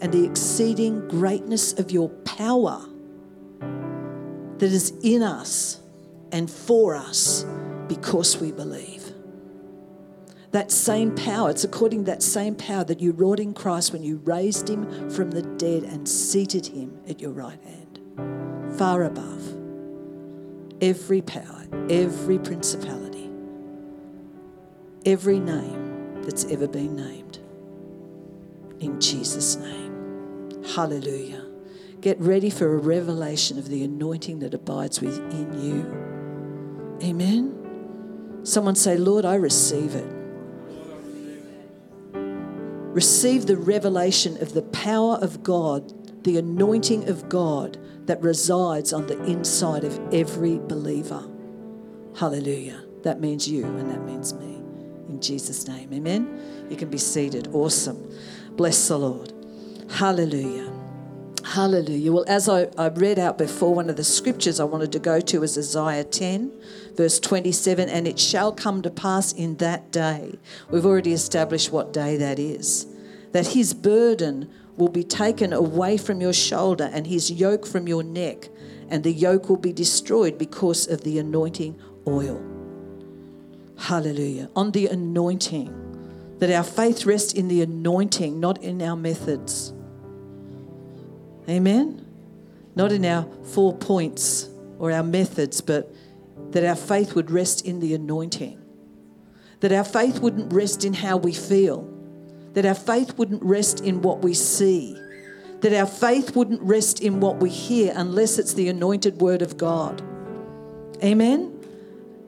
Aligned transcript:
and 0.00 0.12
the 0.12 0.24
exceeding 0.24 1.06
greatness 1.08 1.72
of 1.78 1.90
your 1.90 2.08
power 2.08 2.84
that 3.60 4.72
is 4.72 4.92
in 5.02 5.22
us 5.22 5.80
and 6.32 6.50
for 6.50 6.94
us 6.94 7.44
because 7.88 8.38
we 8.38 8.52
believe. 8.52 9.12
That 10.50 10.70
same 10.70 11.14
power, 11.14 11.50
it's 11.50 11.64
according 11.64 12.04
to 12.04 12.10
that 12.10 12.22
same 12.22 12.54
power 12.54 12.84
that 12.84 13.00
you 13.00 13.12
wrought 13.12 13.38
in 13.38 13.52
Christ 13.52 13.92
when 13.92 14.02
you 14.02 14.16
raised 14.24 14.68
him 14.68 15.10
from 15.10 15.30
the 15.30 15.42
dead 15.42 15.82
and 15.82 16.08
seated 16.08 16.66
him 16.66 16.98
at 17.08 17.20
your 17.20 17.32
right 17.32 17.60
hand, 17.62 18.78
far 18.78 19.04
above 19.04 19.58
every 20.80 21.20
power, 21.20 21.66
every 21.90 22.38
principality, 22.38 23.30
every 25.04 25.40
name 25.40 26.22
that's 26.22 26.44
ever 26.46 26.68
been 26.68 26.96
named. 26.96 27.38
In 28.80 29.00
Jesus' 29.00 29.56
name. 29.56 29.87
Hallelujah. 30.74 31.44
Get 32.00 32.20
ready 32.20 32.50
for 32.50 32.72
a 32.72 32.76
revelation 32.76 33.58
of 33.58 33.68
the 33.68 33.82
anointing 33.84 34.40
that 34.40 34.54
abides 34.54 35.00
within 35.00 35.60
you. 35.60 36.98
Amen. 37.02 38.40
Someone 38.44 38.74
say, 38.74 38.96
Lord, 38.96 39.24
I 39.24 39.34
receive 39.36 39.94
it. 39.94 40.14
Receive 42.14 43.46
the 43.46 43.56
revelation 43.56 44.40
of 44.42 44.54
the 44.54 44.62
power 44.62 45.16
of 45.16 45.42
God, 45.42 46.24
the 46.24 46.36
anointing 46.38 47.08
of 47.08 47.28
God 47.28 47.78
that 48.06 48.20
resides 48.22 48.92
on 48.92 49.06
the 49.06 49.22
inside 49.24 49.84
of 49.84 49.98
every 50.12 50.58
believer. 50.58 51.22
Hallelujah. 52.16 52.82
That 53.02 53.20
means 53.20 53.48
you 53.48 53.64
and 53.64 53.90
that 53.90 54.04
means 54.04 54.34
me. 54.34 54.56
In 55.08 55.20
Jesus' 55.20 55.66
name. 55.68 55.92
Amen. 55.92 56.66
You 56.70 56.76
can 56.76 56.90
be 56.90 56.98
seated. 56.98 57.48
Awesome. 57.52 58.12
Bless 58.52 58.88
the 58.88 58.98
Lord. 58.98 59.32
Hallelujah. 59.90 60.72
Hallelujah. 61.44 62.12
Well, 62.12 62.24
as 62.28 62.48
I, 62.48 62.68
I 62.76 62.88
read 62.88 63.18
out 63.18 63.38
before, 63.38 63.74
one 63.74 63.88
of 63.88 63.96
the 63.96 64.04
scriptures 64.04 64.60
I 64.60 64.64
wanted 64.64 64.92
to 64.92 64.98
go 64.98 65.18
to 65.18 65.42
is 65.42 65.56
Isaiah 65.56 66.04
10, 66.04 66.52
verse 66.94 67.18
27. 67.18 67.88
And 67.88 68.06
it 68.06 68.18
shall 68.18 68.52
come 68.52 68.82
to 68.82 68.90
pass 68.90 69.32
in 69.32 69.56
that 69.56 69.90
day. 69.90 70.38
We've 70.70 70.84
already 70.84 71.12
established 71.12 71.72
what 71.72 71.92
day 71.92 72.16
that 72.18 72.38
is. 72.38 72.86
That 73.32 73.48
his 73.48 73.72
burden 73.72 74.50
will 74.76 74.88
be 74.88 75.04
taken 75.04 75.52
away 75.52 75.96
from 75.96 76.20
your 76.20 76.34
shoulder 76.34 76.90
and 76.92 77.06
his 77.06 77.30
yoke 77.30 77.66
from 77.66 77.88
your 77.88 78.02
neck, 78.02 78.48
and 78.88 79.02
the 79.02 79.12
yoke 79.12 79.48
will 79.48 79.56
be 79.56 79.72
destroyed 79.72 80.38
because 80.38 80.86
of 80.86 81.02
the 81.02 81.18
anointing 81.18 81.80
oil. 82.06 82.42
Hallelujah. 83.78 84.50
On 84.54 84.70
the 84.72 84.86
anointing. 84.86 85.74
That 86.38 86.52
our 86.52 86.62
faith 86.62 87.04
rests 87.04 87.32
in 87.32 87.48
the 87.48 87.62
anointing, 87.62 88.38
not 88.38 88.62
in 88.62 88.80
our 88.80 88.94
methods. 88.94 89.72
Amen? 91.48 92.04
Not 92.74 92.92
in 92.92 93.04
our 93.04 93.26
four 93.44 93.76
points 93.76 94.48
or 94.78 94.92
our 94.92 95.02
methods, 95.02 95.60
but 95.60 95.92
that 96.50 96.64
our 96.64 96.76
faith 96.76 97.14
would 97.14 97.30
rest 97.30 97.64
in 97.64 97.80
the 97.80 97.94
anointing. 97.94 98.62
That 99.60 99.72
our 99.72 99.84
faith 99.84 100.20
wouldn't 100.20 100.52
rest 100.52 100.84
in 100.84 100.94
how 100.94 101.16
we 101.16 101.32
feel. 101.32 101.88
That 102.52 102.64
our 102.64 102.74
faith 102.74 103.18
wouldn't 103.18 103.42
rest 103.42 103.80
in 103.80 104.02
what 104.02 104.20
we 104.20 104.34
see. 104.34 104.96
That 105.60 105.72
our 105.72 105.86
faith 105.86 106.36
wouldn't 106.36 106.62
rest 106.62 107.00
in 107.00 107.20
what 107.20 107.38
we 107.38 107.50
hear 107.50 107.92
unless 107.96 108.38
it's 108.38 108.54
the 108.54 108.68
anointed 108.68 109.20
word 109.20 109.42
of 109.42 109.56
God. 109.56 110.02
Amen? 111.02 111.54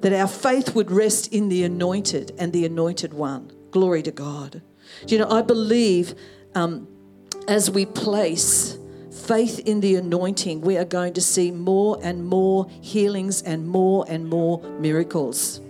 That 0.00 0.12
our 0.12 0.26
faith 0.26 0.74
would 0.74 0.90
rest 0.90 1.32
in 1.32 1.48
the 1.48 1.62
anointed 1.62 2.32
and 2.38 2.52
the 2.52 2.64
anointed 2.64 3.14
one. 3.14 3.52
Glory 3.70 4.02
to 4.02 4.10
God. 4.10 4.62
You 5.06 5.18
know, 5.18 5.30
I 5.30 5.42
believe 5.42 6.14
um, 6.54 6.88
as 7.46 7.70
we 7.70 7.86
place 7.86 8.76
faith 9.30 9.60
in 9.60 9.80
the 9.80 9.94
anointing, 9.94 10.60
we 10.60 10.76
are 10.76 10.84
going 10.84 11.12
to 11.12 11.20
see 11.20 11.52
more 11.52 11.96
and 12.02 12.26
more 12.26 12.66
healings 12.80 13.42
and 13.42 13.68
more 13.68 14.04
and 14.08 14.28
more 14.28 14.60
miracles. 14.80 15.60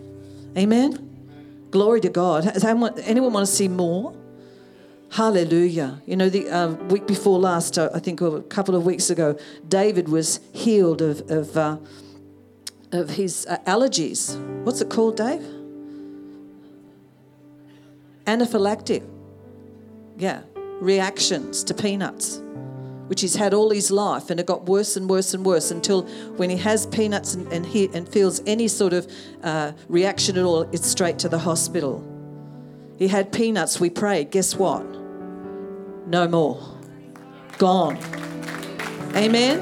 Amen? 0.56 1.68
Glory 1.70 2.00
to 2.00 2.08
God. 2.08 2.46
Anyone 2.64 3.34
want 3.34 3.46
to 3.46 3.52
see 3.52 3.68
more? 3.68 4.14
Hallelujah. 5.10 6.00
You 6.06 6.16
know, 6.16 6.30
the 6.30 6.48
uh, 6.48 6.68
week 6.88 7.06
before 7.06 7.38
last, 7.38 7.76
uh, 7.76 7.90
I 7.92 7.98
think 7.98 8.22
a 8.22 8.40
couple 8.40 8.74
of 8.74 8.86
weeks 8.86 9.10
ago, 9.10 9.38
David 9.68 10.08
was 10.08 10.40
healed 10.54 11.02
of, 11.02 11.30
of, 11.30 11.54
uh, 11.54 11.76
of 12.92 13.10
his 13.10 13.44
uh, 13.44 13.58
allergies. 13.66 14.40
What's 14.64 14.80
it 14.80 14.88
called, 14.88 15.18
Dave? 15.18 15.44
Anaphylactic. 18.24 19.06
Yeah, 20.16 20.44
reactions 20.80 21.62
to 21.64 21.74
peanuts 21.74 22.40
which 23.10 23.22
he's 23.22 23.34
had 23.34 23.52
all 23.52 23.70
his 23.70 23.90
life, 23.90 24.30
and 24.30 24.38
it 24.38 24.46
got 24.46 24.66
worse 24.66 24.96
and 24.96 25.10
worse 25.10 25.34
and 25.34 25.44
worse 25.44 25.72
until 25.72 26.02
when 26.36 26.48
he 26.48 26.56
has 26.56 26.86
peanuts 26.86 27.34
and, 27.34 27.52
and, 27.52 27.66
he, 27.66 27.90
and 27.92 28.08
feels 28.08 28.40
any 28.46 28.68
sort 28.68 28.92
of 28.92 29.10
uh, 29.42 29.72
reaction 29.88 30.38
at 30.38 30.44
all, 30.44 30.62
it's 30.70 30.86
straight 30.86 31.18
to 31.18 31.28
the 31.28 31.40
hospital. 31.40 32.06
He 32.98 33.08
had 33.08 33.32
peanuts, 33.32 33.80
we 33.80 33.90
prayed. 33.90 34.30
Guess 34.30 34.54
what? 34.54 34.84
No 36.06 36.28
more. 36.28 36.62
Gone. 37.58 37.96
Amen? 39.16 39.58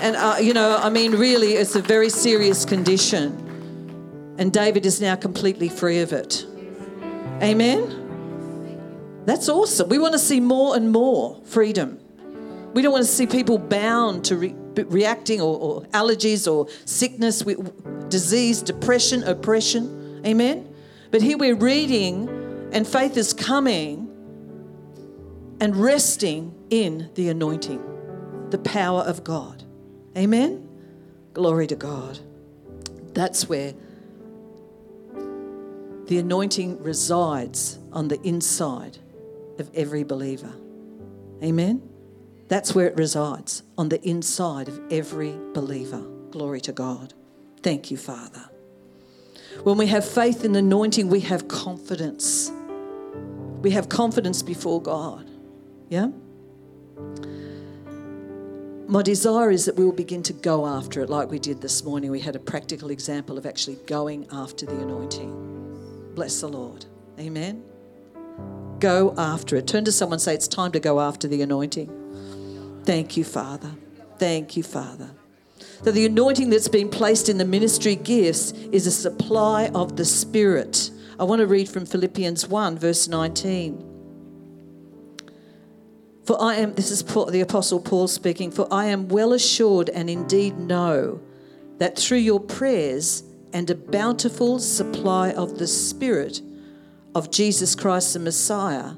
And, 0.00 0.16
uh, 0.16 0.38
you 0.40 0.52
know, 0.52 0.76
I 0.76 0.90
mean, 0.90 1.12
really, 1.12 1.52
it's 1.52 1.76
a 1.76 1.82
very 1.82 2.10
serious 2.10 2.64
condition. 2.64 4.34
And 4.36 4.52
David 4.52 4.84
is 4.84 5.00
now 5.00 5.14
completely 5.14 5.68
free 5.68 6.00
of 6.00 6.12
it. 6.12 6.44
Amen? 7.40 9.22
That's 9.26 9.48
awesome. 9.48 9.88
We 9.88 10.00
want 10.00 10.14
to 10.14 10.18
see 10.18 10.40
more 10.40 10.74
and 10.74 10.90
more 10.90 11.40
freedom. 11.44 11.99
We 12.72 12.82
don't 12.82 12.92
want 12.92 13.04
to 13.04 13.10
see 13.10 13.26
people 13.26 13.58
bound 13.58 14.24
to 14.26 14.36
re- 14.36 14.54
reacting 14.76 15.40
or, 15.40 15.58
or, 15.58 15.82
allergies 15.86 16.50
or 16.50 16.68
sickness, 16.84 17.42
with 17.44 18.08
disease, 18.08 18.62
depression, 18.62 19.24
oppression. 19.24 20.22
Amen? 20.24 20.72
But 21.10 21.22
here 21.22 21.36
we're 21.36 21.56
reading, 21.56 22.28
and 22.72 22.86
faith 22.86 23.16
is 23.16 23.32
coming 23.32 24.06
and 25.60 25.76
resting 25.76 26.54
in 26.70 27.10
the 27.14 27.28
anointing, 27.28 27.82
the 28.50 28.58
power 28.58 29.00
of 29.00 29.24
God. 29.24 29.64
Amen? 30.16 30.68
Glory 31.34 31.66
to 31.66 31.76
God. 31.76 32.18
That's 33.12 33.48
where 33.48 33.74
the 36.06 36.18
anointing 36.18 36.82
resides 36.82 37.78
on 37.92 38.08
the 38.08 38.20
inside 38.22 38.98
of 39.58 39.70
every 39.74 40.04
believer. 40.04 40.52
Amen? 41.42 41.89
That's 42.50 42.74
where 42.74 42.88
it 42.88 42.96
resides, 42.96 43.62
on 43.78 43.90
the 43.90 44.02
inside 44.06 44.66
of 44.66 44.80
every 44.90 45.38
believer. 45.54 46.00
Glory 46.32 46.60
to 46.62 46.72
God. 46.72 47.14
Thank 47.62 47.92
you, 47.92 47.96
Father. 47.96 48.50
When 49.62 49.78
we 49.78 49.86
have 49.86 50.04
faith 50.04 50.44
in 50.44 50.56
anointing, 50.56 51.08
we 51.08 51.20
have 51.20 51.46
confidence. 51.46 52.50
We 53.62 53.70
have 53.70 53.88
confidence 53.88 54.42
before 54.42 54.82
God. 54.82 55.30
Yeah? 55.90 56.08
My 58.88 59.02
desire 59.02 59.52
is 59.52 59.66
that 59.66 59.76
we 59.76 59.84
will 59.84 59.92
begin 59.92 60.24
to 60.24 60.32
go 60.32 60.66
after 60.66 61.02
it 61.02 61.08
like 61.08 61.30
we 61.30 61.38
did 61.38 61.60
this 61.60 61.84
morning. 61.84 62.10
We 62.10 62.18
had 62.18 62.34
a 62.34 62.40
practical 62.40 62.90
example 62.90 63.38
of 63.38 63.46
actually 63.46 63.76
going 63.86 64.26
after 64.32 64.66
the 64.66 64.80
anointing. 64.80 66.12
Bless 66.16 66.40
the 66.40 66.48
Lord. 66.48 66.84
Amen. 67.16 67.62
Go 68.80 69.14
after 69.16 69.54
it. 69.54 69.68
Turn 69.68 69.84
to 69.84 69.92
someone 69.92 70.18
say, 70.18 70.34
It's 70.34 70.48
time 70.48 70.72
to 70.72 70.80
go 70.80 71.00
after 71.00 71.28
the 71.28 71.42
anointing. 71.42 71.99
Thank 72.84 73.16
you, 73.16 73.24
Father. 73.24 73.70
Thank 74.18 74.56
you, 74.56 74.62
Father. 74.62 75.10
That 75.82 75.92
the 75.92 76.06
anointing 76.06 76.50
that's 76.50 76.68
been 76.68 76.88
placed 76.88 77.28
in 77.28 77.38
the 77.38 77.44
ministry 77.44 77.96
gifts 77.96 78.52
is 78.52 78.86
a 78.86 78.90
supply 78.90 79.68
of 79.74 79.96
the 79.96 80.04
Spirit. 80.04 80.90
I 81.18 81.24
want 81.24 81.40
to 81.40 81.46
read 81.46 81.68
from 81.68 81.86
Philippians 81.86 82.48
1, 82.48 82.78
verse 82.78 83.08
19. 83.08 83.86
For 86.24 86.40
I 86.40 86.56
am, 86.56 86.74
this 86.74 86.90
is 86.90 87.02
the 87.02 87.40
Apostle 87.40 87.80
Paul 87.80 88.08
speaking, 88.08 88.50
for 88.50 88.68
I 88.70 88.86
am 88.86 89.08
well 89.08 89.32
assured 89.32 89.88
and 89.88 90.08
indeed 90.08 90.58
know 90.58 91.20
that 91.78 91.98
through 91.98 92.18
your 92.18 92.40
prayers 92.40 93.22
and 93.52 93.68
a 93.68 93.74
bountiful 93.74 94.58
supply 94.58 95.32
of 95.32 95.58
the 95.58 95.66
Spirit 95.66 96.40
of 97.14 97.30
Jesus 97.30 97.74
Christ 97.74 98.12
the 98.12 98.20
Messiah, 98.20 98.92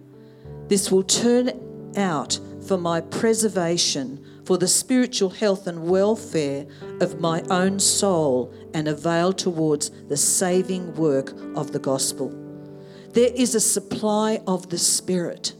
this 0.68 0.90
will 0.90 1.04
turn 1.04 1.52
out 1.96 2.38
for 2.66 2.78
my 2.78 3.00
preservation, 3.00 4.24
for 4.44 4.58
the 4.58 4.68
spiritual 4.68 5.30
health 5.30 5.66
and 5.66 5.88
welfare 5.88 6.66
of 7.00 7.20
my 7.20 7.42
own 7.50 7.78
soul, 7.78 8.52
and 8.74 8.88
avail 8.88 9.32
towards 9.32 9.90
the 10.08 10.16
saving 10.16 10.94
work 10.94 11.32
of 11.56 11.72
the 11.72 11.78
gospel. 11.78 12.32
There 13.12 13.30
is 13.34 13.54
a 13.54 13.60
supply 13.60 14.40
of 14.46 14.70
the 14.70 14.78
Spirit. 14.78 15.54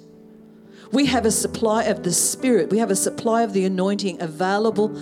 We 0.90 1.06
have 1.06 1.26
a 1.26 1.30
supply 1.30 1.84
of 1.84 2.02
the 2.02 2.12
Spirit. 2.12 2.70
We 2.70 2.78
have 2.78 2.90
a 2.90 2.96
supply 2.96 3.42
of 3.42 3.52
the 3.52 3.64
anointing 3.64 4.20
available 4.22 4.96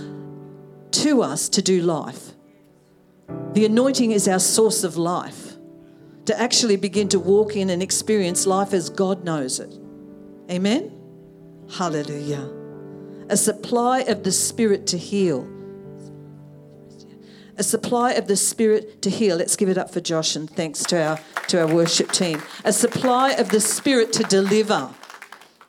to 0.93 1.23
us 1.23 1.49
to 1.51 1.63
do 1.63 1.81
life. 1.81 2.33
The 3.53 3.65
anointing 3.65 4.13
is 4.13 4.29
our 4.29 4.39
source 4.39 4.85
of 4.85 4.97
life, 4.97 5.55
to 6.27 6.41
actually 6.41 6.77
begin 6.77 7.09
to 7.09 7.21
walk 7.21 7.57
in 7.57 7.71
and 7.71 7.83
experience 7.83 8.47
life 8.47 8.73
as 8.73 8.91
God 8.91 9.25
knows 9.25 9.61
it. 9.61 9.73
Amen? 10.51 11.00
Hallelujah. 11.73 12.49
A 13.29 13.37
supply 13.37 14.01
of 14.01 14.25
the 14.25 14.33
Spirit 14.33 14.87
to 14.89 14.99
heal. 14.99 15.49
A 17.57 17.63
supply 17.63 18.13
of 18.13 18.27
the 18.27 18.37
Spirit 18.37 19.03
to 19.03 19.11
heal. 19.11 19.37
Let's 19.37 19.55
give 19.55 19.69
it 19.69 19.79
up 19.79 19.93
for 19.93 20.01
Josh 20.01 20.35
and 20.35 20.51
thanks 20.51 20.83
to 20.85 21.01
our, 21.01 21.21
to 21.49 21.61
our 21.61 21.73
worship 21.73 22.11
team. 22.11 22.43
A 22.65 22.73
supply 22.73 23.31
of 23.33 23.51
the 23.51 23.61
Spirit 23.61 24.13
to 24.15 24.25
deliver. 24.25 24.91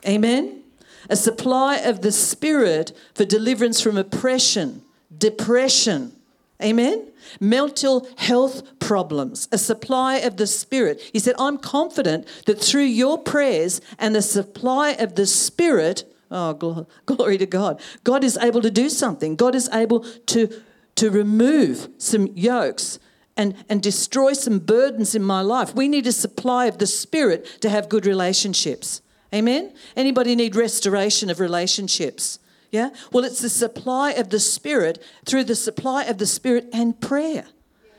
Amen. 0.06 0.62
A 1.08 1.16
supply 1.16 1.76
of 1.76 2.00
the 2.02 2.12
Spirit 2.12 2.92
for 3.14 3.24
deliverance 3.24 3.80
from 3.80 3.96
oppression, 3.96 4.82
depression. 5.16 6.16
Amen 6.60 7.12
mental 7.40 8.06
health 8.16 8.78
problems, 8.78 9.48
a 9.52 9.58
supply 9.58 10.16
of 10.16 10.36
the 10.36 10.46
Spirit. 10.46 11.00
He 11.12 11.18
said, 11.18 11.34
I'm 11.38 11.58
confident 11.58 12.26
that 12.46 12.60
through 12.60 12.82
your 12.82 13.18
prayers 13.18 13.80
and 13.98 14.14
the 14.14 14.22
supply 14.22 14.90
of 14.90 15.14
the 15.14 15.26
Spirit, 15.26 16.04
oh, 16.30 16.86
glory 17.06 17.38
to 17.38 17.46
God, 17.46 17.80
God 18.04 18.24
is 18.24 18.38
able 18.38 18.62
to 18.62 18.70
do 18.70 18.88
something. 18.88 19.36
God 19.36 19.54
is 19.54 19.68
able 19.72 20.00
to, 20.00 20.62
to 20.96 21.10
remove 21.10 21.88
some 21.98 22.28
yokes 22.34 22.98
and, 23.36 23.54
and 23.68 23.82
destroy 23.82 24.34
some 24.34 24.58
burdens 24.58 25.14
in 25.14 25.22
my 25.22 25.40
life. 25.40 25.74
We 25.74 25.88
need 25.88 26.06
a 26.06 26.12
supply 26.12 26.66
of 26.66 26.78
the 26.78 26.86
Spirit 26.86 27.46
to 27.62 27.70
have 27.70 27.88
good 27.88 28.06
relationships. 28.06 29.00
Amen? 29.34 29.72
Anybody 29.96 30.36
need 30.36 30.54
restoration 30.54 31.30
of 31.30 31.40
relationships? 31.40 32.38
Yeah? 32.72 32.88
Well, 33.12 33.24
it's 33.24 33.40
the 33.40 33.50
supply 33.50 34.12
of 34.12 34.30
the 34.30 34.40
Spirit 34.40 35.00
through 35.26 35.44
the 35.44 35.54
supply 35.54 36.04
of 36.04 36.16
the 36.16 36.26
Spirit 36.26 36.68
and 36.72 36.98
prayer 36.98 37.44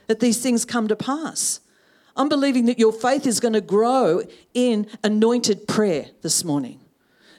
that 0.07 0.19
these 0.19 0.41
things 0.41 0.65
come 0.65 0.87
to 0.87 0.95
pass. 0.95 1.59
I'm 2.17 2.27
believing 2.27 2.65
that 2.65 2.79
your 2.79 2.91
faith 2.91 3.25
is 3.27 3.39
going 3.39 3.53
to 3.53 3.61
grow 3.61 4.23
in 4.53 4.87
anointed 5.03 5.67
prayer 5.67 6.07
this 6.23 6.43
morning. 6.43 6.79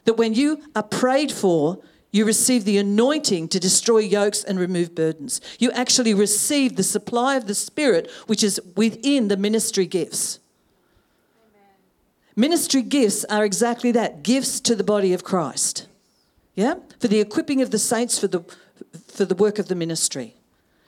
That 0.05 0.15
when 0.15 0.35
you 0.35 0.63
are 0.77 0.83
prayed 0.83 1.33
for, 1.33 1.83
you 2.13 2.25
receive 2.25 2.65
the 2.65 2.79
anointing 2.79 3.49
to 3.49 3.59
destroy 3.59 3.99
yokes 3.99 4.45
and 4.45 4.59
remove 4.59 4.95
burdens. 4.95 5.41
You 5.59 5.73
actually 5.73 6.15
receive 6.15 6.77
the 6.77 6.85
supply 6.85 7.35
of 7.35 7.49
the 7.49 7.55
Spirit, 7.55 8.09
which 8.27 8.45
is 8.45 8.61
within 8.77 9.27
the 9.27 9.37
ministry 9.37 9.87
gifts. 9.87 10.39
Amen. 11.49 11.69
Ministry 12.37 12.83
gifts 12.83 13.25
are 13.25 13.45
exactly 13.45 13.91
that 13.91 14.23
gifts 14.23 14.61
to 14.61 14.77
the 14.77 14.85
body 14.85 15.13
of 15.13 15.25
Christ 15.25 15.89
yeah, 16.55 16.75
for 17.05 17.09
the 17.09 17.21
equipping 17.21 17.61
of 17.61 17.71
the 17.71 17.79
saints 17.79 18.19
for 18.19 18.29
the, 18.29 18.41
for 19.09 19.27
the 19.27 19.35
work 19.35 19.59
of 19.59 19.69
the 19.69 19.75
ministry. 19.75 20.37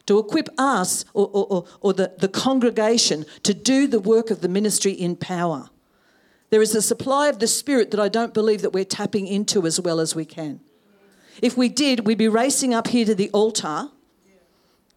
To 0.07 0.19
equip 0.19 0.49
us 0.57 1.05
or, 1.13 1.29
or, 1.31 1.67
or 1.83 1.93
the, 1.93 2.11
the 2.17 2.27
congregation 2.27 3.27
to 3.43 3.53
do 3.53 3.87
the 3.87 4.01
work 4.01 4.31
of 4.31 4.41
the 4.41 4.49
ministry 4.49 4.93
in 4.93 5.17
power. 5.17 5.69
There 6.49 6.63
is 6.63 6.75
a 6.75 6.81
supply 6.81 7.29
of 7.29 7.39
the 7.39 7.47
Spirit 7.47 7.91
that 7.91 8.01
I 8.01 8.09
don't 8.09 8.33
believe 8.33 8.63
that 8.63 8.73
we're 8.73 8.87
tapping 8.87 9.27
into 9.27 9.67
as 9.67 9.79
well 9.79 10.01
as 10.01 10.15
we 10.15 10.25
can. 10.25 10.61
If 11.43 11.59
we 11.59 11.69
did, 11.69 12.07
we'd 12.07 12.17
be 12.17 12.29
racing 12.29 12.73
up 12.73 12.87
here 12.87 13.05
to 13.05 13.15
the 13.15 13.29
altar. 13.33 13.91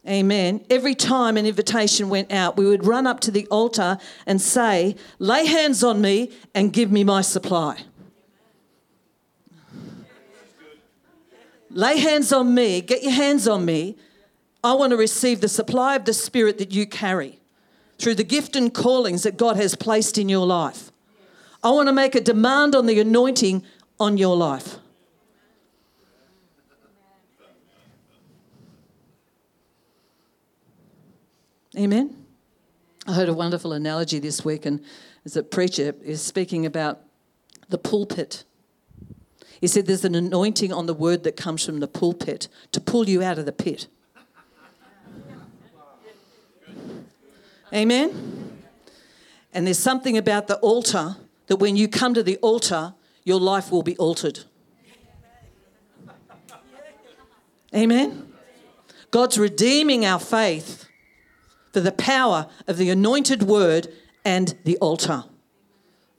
Amen. 0.07 0.63
Every 0.69 0.95
time 0.95 1.35
an 1.35 1.45
invitation 1.45 2.07
went 2.07 2.31
out, 2.31 2.55
we 2.55 2.65
would 2.65 2.85
run 2.85 3.05
up 3.05 3.19
to 3.21 3.31
the 3.31 3.45
altar 3.47 3.97
and 4.25 4.41
say, 4.41 4.95
Lay 5.19 5.45
hands 5.45 5.83
on 5.83 5.99
me 5.99 6.31
and 6.55 6.71
give 6.71 6.93
me 6.93 7.03
my 7.03 7.19
supply. 7.19 7.81
Lay 11.71 11.97
hands 11.97 12.33
on 12.33 12.53
me, 12.53 12.81
get 12.81 13.03
your 13.03 13.11
hands 13.11 13.47
on 13.47 13.63
me. 13.65 13.95
I 14.63 14.73
want 14.73 14.91
to 14.91 14.97
receive 14.97 15.41
the 15.41 15.47
supply 15.47 15.95
of 15.95 16.05
the 16.05 16.13
Spirit 16.13 16.57
that 16.57 16.71
you 16.71 16.85
carry 16.85 17.39
through 17.97 18.15
the 18.15 18.23
gift 18.23 18.55
and 18.55 18.73
callings 18.73 19.23
that 19.23 19.37
God 19.37 19.55
has 19.55 19.75
placed 19.75 20.17
in 20.17 20.29
your 20.29 20.45
life. 20.45 20.91
I 21.63 21.71
want 21.71 21.87
to 21.87 21.93
make 21.93 22.15
a 22.15 22.21
demand 22.21 22.75
on 22.75 22.85
the 22.85 22.99
anointing 22.99 23.63
on 23.99 24.17
your 24.17 24.35
life. 24.35 24.77
Amen. 31.77 32.25
I 33.05 33.13
heard 33.13 33.29
a 33.29 33.33
wonderful 33.33 33.73
analogy 33.73 34.19
this 34.19 34.43
week, 34.43 34.65
and 34.65 34.83
as 35.23 35.37
a 35.37 35.43
preacher 35.43 35.95
is 36.03 36.21
speaking 36.21 36.65
about 36.65 37.01
the 37.69 37.77
pulpit 37.77 38.43
he 39.59 39.67
said 39.67 39.85
there's 39.85 40.05
an 40.05 40.15
anointing 40.15 40.71
on 40.71 40.85
the 40.85 40.93
word 40.93 41.23
that 41.23 41.35
comes 41.35 41.65
from 41.65 41.79
the 41.79 41.87
pulpit 41.87 42.47
to 42.71 42.79
pull 42.79 43.09
you 43.09 43.21
out 43.21 43.37
of 43.37 43.45
the 43.45 43.51
pit. 43.51 43.87
Amen? 47.73 48.57
And 49.53 49.67
there's 49.67 49.79
something 49.79 50.17
about 50.17 50.47
the 50.47 50.57
altar 50.57 51.17
that 51.47 51.57
when 51.57 51.75
you 51.75 51.87
come 51.87 52.13
to 52.13 52.23
the 52.23 52.37
altar, 52.37 52.93
your 53.23 53.39
life 53.39 53.71
will 53.71 53.83
be 53.83 53.97
altered. 53.97 54.39
Amen? 57.75 58.31
God's 59.11 59.37
redeeming 59.37 60.05
our 60.05 60.19
faith 60.19 60.87
for 61.73 61.81
the 61.81 61.91
power 61.91 62.47
of 62.67 62.77
the 62.77 62.89
anointed 62.89 63.43
word 63.43 63.91
and 64.23 64.57
the 64.63 64.77
altar. 64.77 65.25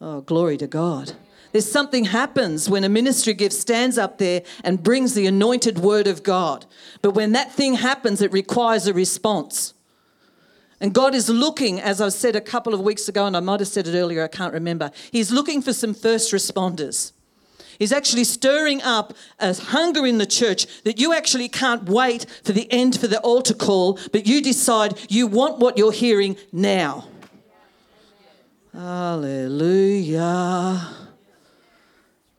Oh, 0.01 0.21
glory 0.21 0.57
to 0.59 0.67
God. 0.67 1.13
There's 1.53 1.71
something 1.71 2.05
happens 2.07 2.69
when 2.71 2.85
a 2.85 2.89
ministry 2.89 3.35
gift 3.35 3.55
stands 3.55 3.99
up 3.99 4.19
there 4.19 4.43
and 4.63 4.83
brings 4.83 5.15
the 5.15 5.27
anointed 5.27 5.79
word 5.79 6.07
of 6.07 6.23
God. 6.23 6.67
But 7.03 7.13
when 7.13 7.33
that 7.33 7.53
thing 7.53 7.75
happens, 7.75 8.23
it 8.23 8.33
requires 8.33 8.87
a 8.87 8.95
response. 8.95 9.75
And 10.81 10.95
God 10.95 11.15
is 11.15 11.29
looking, 11.29 11.81
as 11.81 12.01
I 12.01 12.09
said 12.09 12.37
a 12.37 12.41
couple 12.41 12.73
of 12.73 12.81
weeks 12.81 13.09
ago, 13.09 13.27
and 13.27 13.37
I 13.37 13.41
might 13.41 13.61
have 13.61 13.69
said 13.69 13.87
it 13.87 13.95
earlier, 13.95 14.23
I 14.25 14.29
can't 14.29 14.55
remember. 14.55 14.91
He's 15.11 15.31
looking 15.31 15.61
for 15.61 15.73
some 15.73 15.93
first 15.93 16.33
responders. 16.33 17.13
He's 17.79 17.93
actually 17.93 18.25
stirring 18.25 18.83
up 18.83 19.15
a 19.39 19.55
hunger 19.55 20.07
in 20.07 20.19
the 20.19 20.27
church 20.27 20.83
that 20.85 21.01
you 21.01 21.15
actually 21.15 21.49
can't 21.49 21.85
wait 21.85 22.27
for 22.45 22.53
the 22.53 22.71
end 22.71 23.01
for 23.01 23.07
the 23.09 23.21
altar 23.21 23.55
call, 23.55 23.99
but 24.13 24.27
you 24.27 24.43
decide 24.43 24.99
you 25.09 25.27
want 25.27 25.59
what 25.59 25.79
you're 25.79 25.91
hearing 25.93 26.37
now. 26.53 27.09
Hallelujah. 28.73 30.21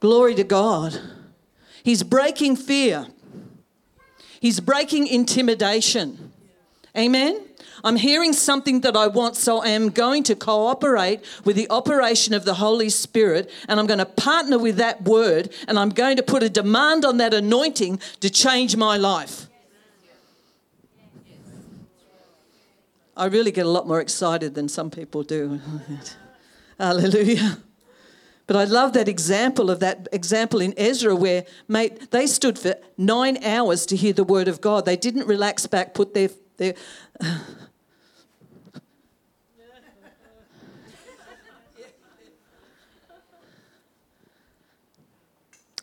Glory 0.02 0.34
to 0.36 0.44
God. 0.44 1.00
He's 1.84 2.04
breaking 2.04 2.58
fear. 2.58 3.08
He's 4.42 4.60
breaking 4.60 5.06
intimidation. 5.08 6.34
Amen. 6.98 7.40
I'm 7.84 7.96
hearing 7.96 8.34
something 8.34 8.82
that 8.82 8.98
I 8.98 9.08
want, 9.08 9.36
so 9.36 9.62
I 9.62 9.70
am 9.70 9.90
going 9.90 10.24
to 10.24 10.36
cooperate 10.36 11.24
with 11.46 11.56
the 11.56 11.68
operation 11.70 12.34
of 12.34 12.46
the 12.46 12.56
Holy 12.56 12.90
Spirit, 12.90 13.50
and 13.68 13.80
I'm 13.80 13.86
going 13.86 14.00
to 14.00 14.06
partner 14.06 14.58
with 14.58 14.78
that 14.78 15.04
word, 15.04 15.54
and 15.68 15.78
I'm 15.78 15.90
going 15.90 16.18
to 16.18 16.24
put 16.24 16.44
a 16.44 16.50
demand 16.50 17.06
on 17.06 17.18
that 17.18 17.34
anointing 17.34 18.00
to 18.20 18.30
change 18.30 18.76
my 18.76 18.98
life. 18.98 19.48
I 23.16 23.26
really 23.26 23.52
get 23.52 23.68
a 23.68 23.70
lot 23.70 23.88
more 23.88 24.02
excited 24.02 24.56
than 24.56 24.68
some 24.68 24.90
people 24.90 25.22
do. 25.22 25.60
Hallelujah. 26.80 27.60
But 28.48 28.56
I 28.56 28.64
love 28.66 28.94
that 28.94 29.08
example 29.08 29.70
of 29.70 29.80
that 29.80 30.08
example 30.12 30.60
in 30.62 30.74
Ezra 30.78 31.16
where, 31.16 31.46
mate, 31.68 32.12
they 32.12 32.28
stood 32.28 32.60
for 32.60 32.76
nine 32.98 33.44
hours 33.44 33.86
to 33.88 33.96
hear 33.96 34.14
the 34.14 34.24
word 34.24 34.48
of 34.48 34.62
God. 34.62 34.86
They 34.86 34.98
didn't 34.98 35.28
relax 35.28 35.68
back, 35.68 35.94
put 35.94 36.14
their. 36.14 36.30
their 36.58 36.74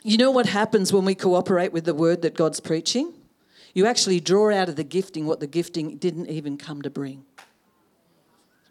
you 0.03 0.17
know 0.17 0.31
what 0.31 0.47
happens 0.47 0.93
when 0.93 1.05
we 1.05 1.15
cooperate 1.15 1.73
with 1.73 1.85
the 1.85 1.95
word 1.95 2.23
that 2.23 2.35
God's 2.35 2.61
preaching? 2.61 3.13
You 3.75 3.87
actually 3.87 4.21
draw 4.21 4.53
out 4.53 4.69
of 4.69 4.77
the 4.77 4.85
gifting 4.85 5.27
what 5.27 5.41
the 5.41 5.47
gifting 5.47 5.97
didn't 5.99 6.29
even 6.29 6.57
come 6.57 6.83
to 6.83 6.91
bring, 6.91 7.25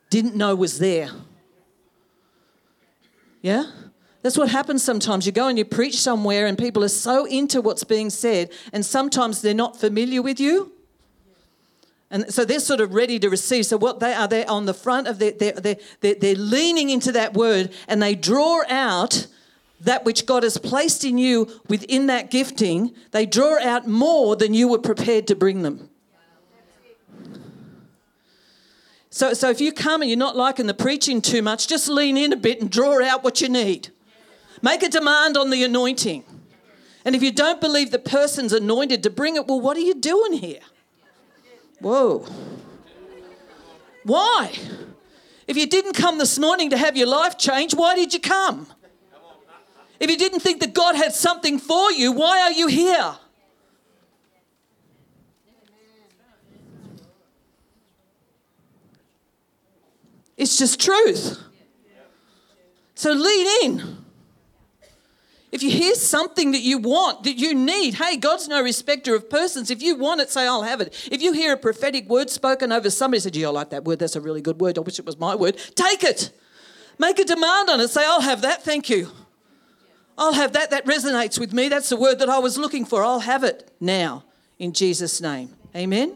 didn't 0.10 0.36
know 0.36 0.56
was 0.56 0.80
there. 0.80 1.10
Yeah? 3.42 3.72
That's 4.22 4.38
what 4.38 4.50
happens 4.50 4.84
sometimes. 4.84 5.26
You 5.26 5.32
go 5.32 5.48
and 5.48 5.58
you 5.58 5.66
preach 5.66 6.00
somewhere, 6.00 6.48
and 6.48 6.58
people 6.58 6.84
are 6.84 6.90
so 6.90 7.26
into 7.26 7.62
what's 7.62 7.84
being 7.84 8.10
said, 8.10 8.52
and 8.74 8.86
sometimes 8.86 9.42
they're 9.42 9.54
not 9.54 9.80
familiar 9.80 10.22
with 10.22 10.40
you. 10.40 10.72
And 12.10 12.34
so 12.34 12.46
they're 12.46 12.60
sort 12.60 12.80
of 12.80 12.94
ready 12.94 13.20
to 13.20 13.30
receive. 13.30 13.66
So 13.66 13.78
what 13.78 14.00
they 14.00 14.14
are, 14.14 14.28
they're 14.28 14.50
on 14.50 14.66
the 14.66 14.74
front 14.74 15.08
of 15.08 15.20
their, 15.20 15.32
they're, 15.32 15.54
they're, 15.54 15.76
they're, 16.00 16.16
they're 16.16 16.36
leaning 16.36 16.90
into 16.90 17.12
that 17.12 17.34
word 17.34 17.72
and 17.88 18.02
they 18.02 18.16
draw 18.16 18.64
out 18.70 19.28
that 19.82 20.06
which 20.06 20.26
God 20.26 20.44
has 20.44 20.58
placed 20.58 21.04
in 21.04 21.18
you 21.18 21.50
within 21.68 22.08
that 22.08 22.32
gifting. 22.32 22.96
They 23.12 23.26
draw 23.26 23.60
out 23.62 23.88
more 23.88 24.36
than 24.36 24.54
you 24.54 24.70
were 24.70 24.80
prepared 24.80 25.28
to 25.28 25.36
bring 25.36 25.64
them. 25.64 25.87
So, 29.18 29.34
so 29.34 29.50
if 29.50 29.60
you 29.60 29.72
come 29.72 30.04
and 30.04 30.12
you're 30.12 30.16
not 30.16 30.36
liking 30.36 30.68
the 30.68 30.76
preaching 30.76 31.24
too 31.24 31.42
much, 31.42 31.68
just 31.68 31.90
lean 31.90 32.18
in 32.18 32.32
a 32.32 32.36
bit 32.36 32.62
and 32.62 32.70
draw 32.70 33.04
out 33.04 33.24
what 33.24 33.42
you 33.42 33.50
need. 33.50 33.90
Make 34.62 34.84
a 34.84 34.90
demand 34.90 35.36
on 35.36 35.50
the 35.50 35.64
anointing. 35.64 36.24
And 37.04 37.16
if 37.16 37.24
you 37.24 37.32
don't 37.32 37.60
believe 37.60 37.90
the 37.90 37.98
person's 37.98 38.54
anointed 38.54 39.02
to 39.02 39.10
bring 39.10 39.36
it, 39.36 39.48
well, 39.48 39.60
what 39.60 39.76
are 39.76 39.80
you 39.80 39.96
doing 39.96 40.34
here? 40.34 40.60
Whoa. 41.80 42.28
Why? 44.04 44.54
If 45.48 45.58
you 45.58 45.66
didn't 45.66 45.94
come 45.94 46.20
this 46.20 46.38
morning 46.38 46.70
to 46.70 46.78
have 46.78 46.96
your 46.96 47.08
life 47.08 47.40
changed, 47.40 47.76
why 47.76 47.96
did 47.96 48.14
you 48.14 48.20
come? 48.20 48.68
If 50.00 50.12
you 50.12 50.18
didn't 50.18 50.42
think 50.42 50.60
that 50.60 50.76
God 50.76 50.96
had 50.96 51.16
something 51.16 51.58
for 51.58 51.92
you, 51.92 52.12
why 52.12 52.42
are 52.42 52.52
you 52.52 52.68
here? 52.68 53.16
It's 60.38 60.58
just 60.58 60.80
truth. 60.80 61.44
So 62.96 63.12
lean 63.12 63.48
in. 63.64 63.98
If 65.52 65.64
you 65.64 65.72
hear 65.72 65.96
something 65.96 66.52
that 66.52 66.62
you 66.62 66.78
want, 66.78 67.24
that 67.24 67.38
you 67.38 67.54
need, 67.54 67.96
hey, 67.96 68.18
God's 68.18 68.48
no 68.48 68.62
respecter 68.62 69.16
of 69.16 69.30
persons. 69.30 69.72
If 69.72 69.82
you 69.82 69.96
want 69.96 70.20
it, 70.20 70.30
say, 70.30 70.46
I'll 70.46 70.64
have 70.64 70.82
it. 70.82 71.08
If 71.12 71.22
you 71.22 71.32
hear 71.32 71.54
a 71.54 71.58
prophetic 71.58 72.10
word 72.10 72.30
spoken 72.30 72.72
over 72.72 72.90
somebody, 72.90 73.22
say, 73.22 73.30
gee, 73.30 73.46
I 73.46 73.50
like 73.50 73.70
that 73.70 73.86
word. 73.86 74.00
That's 74.00 74.16
a 74.16 74.22
really 74.22 74.42
good 74.42 74.60
word. 74.60 74.78
I 74.78 74.82
wish 74.82 75.00
it 75.00 75.06
was 75.06 75.18
my 75.18 75.36
word. 75.36 75.58
Take 75.76 76.04
it. 76.04 76.32
Make 77.00 77.18
a 77.20 77.24
demand 77.24 77.70
on 77.70 77.80
it. 77.80 77.88
Say, 77.88 78.04
I'll 78.06 78.22
have 78.22 78.42
that. 78.42 78.64
Thank 78.64 78.90
you. 78.90 79.10
I'll 80.18 80.34
have 80.34 80.54
that. 80.54 80.72
That 80.72 80.86
resonates 80.86 81.40
with 81.40 81.54
me. 81.54 81.70
That's 81.70 81.90
the 81.90 81.98
word 81.98 82.20
that 82.20 82.30
I 82.30 82.40
was 82.40 82.58
looking 82.58 82.86
for. 82.86 83.04
I'll 83.04 83.20
have 83.20 83.44
it 83.44 83.72
now 83.80 84.26
in 84.60 84.74
Jesus' 84.74 85.22
name. 85.22 85.56
Amen. 85.76 86.16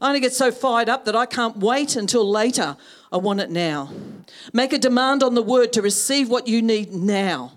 I 0.00 0.08
only 0.08 0.20
get 0.20 0.34
so 0.34 0.50
fired 0.52 0.88
up 0.88 1.04
that 1.06 1.16
I 1.16 1.24
can't 1.24 1.56
wait 1.56 1.96
until 1.96 2.28
later. 2.28 2.76
I 3.10 3.16
want 3.16 3.40
it 3.40 3.50
now. 3.50 3.90
Make 4.52 4.72
a 4.72 4.78
demand 4.78 5.22
on 5.22 5.34
the 5.34 5.42
word 5.42 5.72
to 5.74 5.82
receive 5.82 6.28
what 6.28 6.46
you 6.46 6.60
need 6.60 6.92
now. 6.92 7.52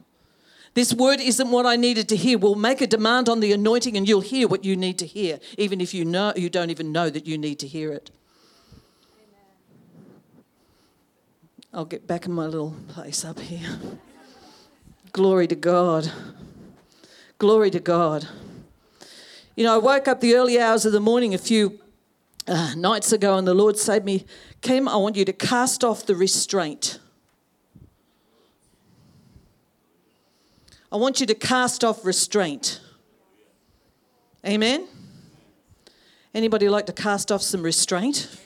This 0.73 0.93
word 0.93 1.19
isn't 1.19 1.51
what 1.51 1.65
I 1.65 1.75
needed 1.75 2.07
to 2.09 2.15
hear. 2.15 2.37
We'll 2.37 2.55
make 2.55 2.79
a 2.79 2.87
demand 2.87 3.27
on 3.27 3.41
the 3.41 3.51
anointing 3.51 3.97
and 3.97 4.07
you'll 4.07 4.21
hear 4.21 4.47
what 4.47 4.63
you 4.63 4.77
need 4.77 4.97
to 4.99 5.05
hear, 5.05 5.39
even 5.57 5.81
if 5.81 5.93
you 5.93 6.05
know 6.05 6.31
you 6.35 6.49
don't 6.49 6.69
even 6.69 6.93
know 6.93 7.09
that 7.09 7.27
you 7.27 7.37
need 7.37 7.59
to 7.59 7.67
hear 7.67 7.91
it. 7.91 8.09
I'll 11.73 11.85
get 11.85 12.07
back 12.07 12.25
in 12.25 12.33
my 12.33 12.45
little 12.45 12.75
place 12.87 13.23
up 13.23 13.39
here. 13.39 13.79
Glory 15.11 15.47
to 15.47 15.55
God. 15.55 16.11
Glory 17.37 17.69
to 17.71 17.79
God. 17.79 18.27
You 19.55 19.65
know, 19.65 19.75
I 19.75 19.77
woke 19.77 20.07
up 20.07 20.21
the 20.21 20.35
early 20.35 20.59
hours 20.59 20.85
of 20.85 20.93
the 20.93 20.99
morning 20.99 21.33
a 21.33 21.37
few 21.37 21.79
uh, 22.47 22.73
nights 22.75 23.11
ago, 23.11 23.37
and 23.37 23.47
the 23.47 23.53
Lord 23.53 23.77
saved 23.77 24.05
me, 24.05 24.25
Kim, 24.61 24.87
I 24.87 24.95
want 24.95 25.15
you 25.15 25.25
to 25.25 25.33
cast 25.33 25.83
off 25.83 26.05
the 26.05 26.15
restraint. 26.15 26.99
I 30.91 30.97
want 30.97 31.19
you 31.19 31.25
to 31.25 31.35
cast 31.35 31.83
off 31.83 32.05
restraint. 32.05 32.79
Amen? 34.45 34.87
Anybody 36.33 36.69
like 36.69 36.85
to 36.85 36.93
cast 36.93 37.31
off 37.31 37.41
some 37.41 37.63
restraint? 37.63 38.39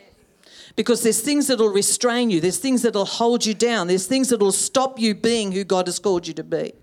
Because 0.76 1.04
there's 1.04 1.22
things 1.22 1.48
that'll 1.48 1.70
restrain 1.70 2.30
you, 2.30 2.42
there's 2.42 2.60
things 2.60 2.82
that'll 2.82 3.06
hold 3.06 3.46
you 3.46 3.54
down, 3.54 3.88
there's 3.88 4.08
things 4.08 4.30
that'll 4.30 4.52
stop 4.52 5.00
you 5.00 5.16
being 5.16 5.52
who 5.52 5.64
God 5.64 5.88
has 5.88 6.00
called 6.00 6.28
you 6.28 6.34
to 6.34 6.44
be. 6.44 6.74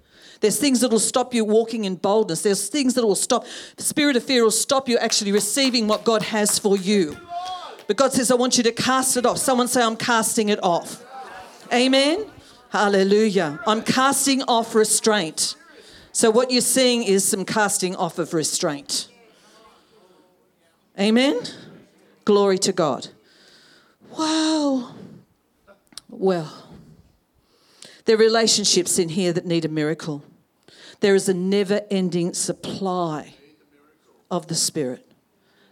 There's 0.40 0.58
things 0.58 0.80
that 0.80 0.90
will 0.90 0.98
stop 0.98 1.32
you 1.34 1.44
walking 1.44 1.84
in 1.84 1.94
boldness. 1.94 2.42
There's 2.42 2.68
things 2.68 2.94
that 2.94 3.06
will 3.06 3.14
stop, 3.14 3.46
the 3.76 3.82
spirit 3.84 4.16
of 4.16 4.24
fear 4.24 4.42
will 4.42 4.50
stop 4.50 4.88
you 4.88 4.98
actually 4.98 5.30
receiving 5.30 5.86
what 5.86 6.04
God 6.04 6.22
has 6.22 6.58
for 6.58 6.76
you. 6.76 7.16
But 7.86 7.96
God 7.96 8.12
says, 8.12 8.30
I 8.30 8.34
want 8.34 8.56
you 8.56 8.64
to 8.64 8.72
cast 8.72 9.16
it 9.16 9.26
off. 9.26 9.38
Someone 9.38 9.68
say, 9.68 9.82
I'm 9.82 9.96
casting 9.96 10.48
it 10.48 10.62
off. 10.62 11.04
Amen. 11.72 12.26
Hallelujah. 12.70 13.60
I'm 13.66 13.82
casting 13.82 14.42
off 14.42 14.74
restraint. 14.74 15.56
So, 16.12 16.30
what 16.30 16.50
you're 16.50 16.60
seeing 16.60 17.02
is 17.02 17.26
some 17.26 17.44
casting 17.44 17.96
off 17.96 18.18
of 18.18 18.34
restraint. 18.34 19.08
Amen. 20.98 21.38
Glory 22.24 22.58
to 22.58 22.72
God. 22.72 23.08
Wow. 24.16 24.94
Well, 26.08 26.52
there 28.04 28.16
are 28.16 28.18
relationships 28.18 28.98
in 28.98 29.08
here 29.08 29.32
that 29.32 29.46
need 29.46 29.64
a 29.64 29.68
miracle. 29.68 30.22
There 31.00 31.14
is 31.14 31.28
a 31.28 31.34
never 31.34 31.82
ending 31.90 32.34
supply 32.34 33.34
of 34.30 34.48
the 34.48 34.54
Spirit. 34.54 35.11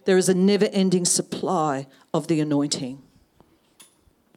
There 0.04 0.16
is 0.16 0.28
a 0.28 0.34
never 0.34 0.66
ending 0.66 1.04
supply 1.04 1.86
of 2.12 2.26
the 2.26 2.40
anointing 2.40 3.02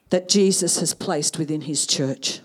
that 0.09 0.29
Jesus 0.29 0.79
has 0.79 0.93
placed 0.93 1.39
within 1.39 1.61
his 1.61 1.87
church. 1.87 2.41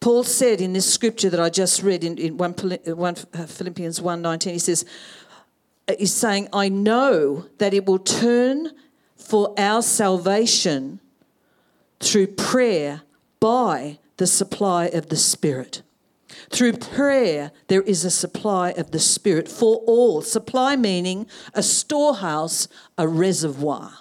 Paul 0.00 0.24
said 0.24 0.60
in 0.60 0.72
this 0.72 0.92
scripture 0.92 1.30
that 1.30 1.40
I 1.40 1.50
just 1.50 1.82
read 1.82 2.04
in, 2.04 2.16
in 2.18 2.36
1, 2.36 2.54
uh, 2.54 3.46
Philippians 3.46 4.00
1.19, 4.00 4.52
he 4.52 4.58
says, 4.58 4.84
uh, 5.88 5.94
he's 5.98 6.12
saying, 6.12 6.48
I 6.52 6.68
know 6.68 7.46
that 7.58 7.74
it 7.74 7.86
will 7.86 7.98
turn 7.98 8.70
for 9.16 9.54
our 9.58 9.82
salvation 9.82 11.00
through 12.00 12.28
prayer 12.28 13.02
by 13.40 13.98
the 14.16 14.26
supply 14.26 14.86
of 14.86 15.08
the 15.08 15.16
Spirit. 15.16 15.82
Through 16.50 16.74
prayer, 16.74 17.52
there 17.68 17.82
is 17.82 18.04
a 18.04 18.10
supply 18.10 18.70
of 18.70 18.90
the 18.90 18.98
Spirit 18.98 19.48
for 19.48 19.76
all. 19.86 20.22
Supply 20.22 20.76
meaning 20.76 21.26
a 21.54 21.62
storehouse, 21.62 22.68
a 22.98 23.06
reservoir. 23.06 23.92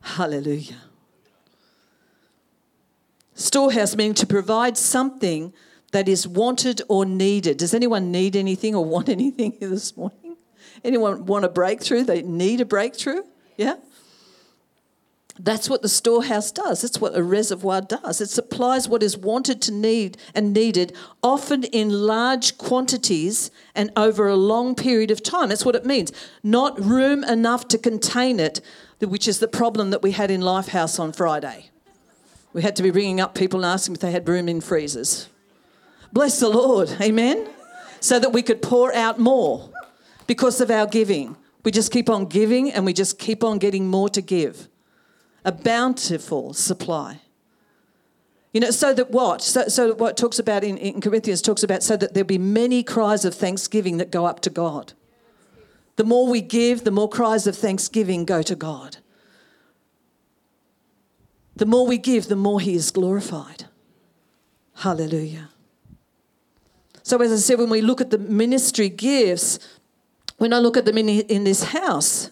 Hallelujah. 0.00 0.82
Storehouse 3.34 3.96
meaning 3.96 4.14
to 4.14 4.26
provide 4.26 4.76
something 4.76 5.52
that 5.92 6.08
is 6.08 6.26
wanted 6.26 6.82
or 6.88 7.04
needed. 7.04 7.56
Does 7.56 7.74
anyone 7.74 8.10
need 8.10 8.34
anything 8.36 8.74
or 8.74 8.84
want 8.84 9.08
anything 9.08 9.56
this 9.60 9.96
morning? 9.96 10.36
Anyone 10.84 11.26
want 11.26 11.44
a 11.44 11.48
breakthrough? 11.48 12.02
They 12.02 12.22
need 12.22 12.60
a 12.60 12.64
breakthrough? 12.64 13.22
Yeah? 13.56 13.76
That's 15.38 15.70
what 15.70 15.80
the 15.80 15.88
storehouse 15.88 16.52
does. 16.52 16.82
That's 16.82 17.00
what 17.00 17.16
a 17.16 17.22
reservoir 17.22 17.80
does. 17.80 18.20
It 18.20 18.28
supplies 18.28 18.88
what 18.88 19.02
is 19.02 19.16
wanted 19.16 19.62
to 19.62 19.72
need 19.72 20.18
and 20.34 20.52
needed, 20.52 20.94
often 21.22 21.64
in 21.64 21.88
large 21.88 22.58
quantities 22.58 23.50
and 23.74 23.90
over 23.96 24.28
a 24.28 24.36
long 24.36 24.74
period 24.74 25.10
of 25.10 25.22
time. 25.22 25.48
That's 25.48 25.64
what 25.64 25.74
it 25.74 25.86
means. 25.86 26.12
Not 26.42 26.78
room 26.78 27.24
enough 27.24 27.66
to 27.68 27.78
contain 27.78 28.40
it, 28.40 28.60
which 29.00 29.26
is 29.26 29.38
the 29.38 29.48
problem 29.48 29.90
that 29.90 30.02
we 30.02 30.12
had 30.12 30.30
in 30.30 30.42
Lifehouse 30.42 31.00
on 31.00 31.12
Friday. 31.12 31.70
We 32.52 32.60
had 32.60 32.76
to 32.76 32.82
be 32.82 32.90
ringing 32.90 33.18
up 33.18 33.34
people 33.34 33.64
and 33.64 33.72
asking 33.72 33.94
if 33.94 34.00
they 34.02 34.12
had 34.12 34.28
room 34.28 34.50
in 34.50 34.60
freezers. 34.60 35.30
Bless 36.12 36.40
the 36.40 36.50
Lord. 36.50 36.94
Amen. 37.00 37.48
So 38.00 38.18
that 38.18 38.34
we 38.34 38.42
could 38.42 38.60
pour 38.60 38.94
out 38.94 39.18
more 39.18 39.70
because 40.26 40.60
of 40.60 40.70
our 40.70 40.86
giving. 40.86 41.36
We 41.64 41.70
just 41.70 41.90
keep 41.90 42.10
on 42.10 42.26
giving 42.26 42.70
and 42.70 42.84
we 42.84 42.92
just 42.92 43.18
keep 43.18 43.42
on 43.42 43.58
getting 43.58 43.86
more 43.86 44.10
to 44.10 44.20
give 44.20 44.68
a 45.44 45.52
bountiful 45.52 46.52
supply. 46.54 47.20
You 48.52 48.60
know, 48.60 48.70
so 48.70 48.92
that 48.92 49.10
what? 49.10 49.40
So, 49.40 49.68
so 49.68 49.94
what 49.94 50.16
talks 50.16 50.38
about 50.38 50.62
in, 50.62 50.76
in 50.76 51.00
Corinthians 51.00 51.40
talks 51.40 51.62
about 51.62 51.82
so 51.82 51.96
that 51.96 52.12
there'll 52.12 52.26
be 52.26 52.38
many 52.38 52.82
cries 52.82 53.24
of 53.24 53.34
thanksgiving 53.34 53.96
that 53.96 54.10
go 54.10 54.26
up 54.26 54.40
to 54.40 54.50
God. 54.50 54.92
The 55.96 56.04
more 56.04 56.28
we 56.28 56.42
give, 56.42 56.84
the 56.84 56.90
more 56.90 57.08
cries 57.08 57.46
of 57.46 57.56
thanksgiving 57.56 58.24
go 58.24 58.42
to 58.42 58.54
God. 58.54 58.98
The 61.56 61.66
more 61.66 61.86
we 61.86 61.98
give, 61.98 62.28
the 62.28 62.36
more 62.36 62.60
He 62.60 62.74
is 62.74 62.90
glorified. 62.90 63.66
Hallelujah. 64.76 65.50
So, 67.02 67.20
as 67.20 67.32
I 67.32 67.36
said, 67.36 67.58
when 67.58 67.70
we 67.70 67.80
look 67.80 68.00
at 68.00 68.10
the 68.10 68.18
ministry 68.18 68.88
gifts, 68.88 69.58
when 70.38 70.52
I 70.52 70.58
look 70.58 70.76
at 70.76 70.84
them 70.84 70.98
in, 70.98 71.08
in 71.08 71.44
this 71.44 71.64
house, 71.64 72.30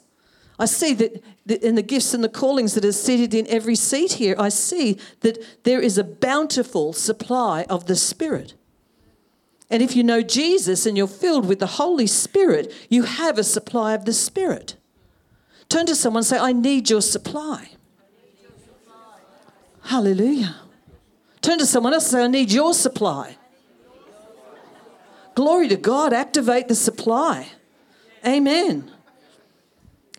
I 0.61 0.67
see 0.67 0.93
that 0.93 1.25
in 1.65 1.75
the 1.75 1.83
gifts 1.83 2.13
and 2.13 2.23
the 2.23 2.29
callings 2.29 2.75
that 2.75 2.85
are 2.85 2.93
seated 2.93 3.33
in 3.33 3.47
every 3.49 3.75
seat 3.75 4.13
here, 4.13 4.37
I 4.39 4.51
see 4.51 4.99
that 5.21 5.65
there 5.65 5.81
is 5.81 5.97
a 5.97 6.05
bountiful 6.05 6.93
supply 6.93 7.65
of 7.71 7.87
the 7.87 7.97
Spirit. 7.97 8.53
And 9.71 9.83
if 9.83 9.97
you 9.97 10.05
know 10.05 10.21
Jesus 10.21 10.85
and 10.85 10.99
you're 10.99 11.07
filled 11.07 11.49
with 11.49 11.61
the 11.61 11.67
Holy 11.67 12.07
Spirit, 12.07 12.71
you 12.91 13.05
have 13.05 13.39
a 13.39 13.45
supply 13.45 13.95
of 13.95 14.05
the 14.05 14.13
Spirit. 14.13 14.77
Turn 15.71 15.87
to 15.87 15.95
someone 15.95 16.21
and 16.21 16.27
say, 16.27 16.39
I 16.39 16.53
need 16.53 16.91
your 16.91 17.01
supply. 17.01 17.71
Hallelujah. 19.85 20.57
Turn 21.41 21.59
to 21.59 21.65
someone 21.65 21.95
else 21.95 22.13
and 22.13 22.13
say, 22.13 22.25
I 22.25 22.27
need 22.27 22.53
your 22.53 22.75
supply. 22.75 23.39
Glory 25.35 25.69
to 25.69 25.77
God. 25.77 26.13
Activate 26.13 26.69
the 26.69 26.75
supply. 26.75 27.49
Amen. 28.27 28.91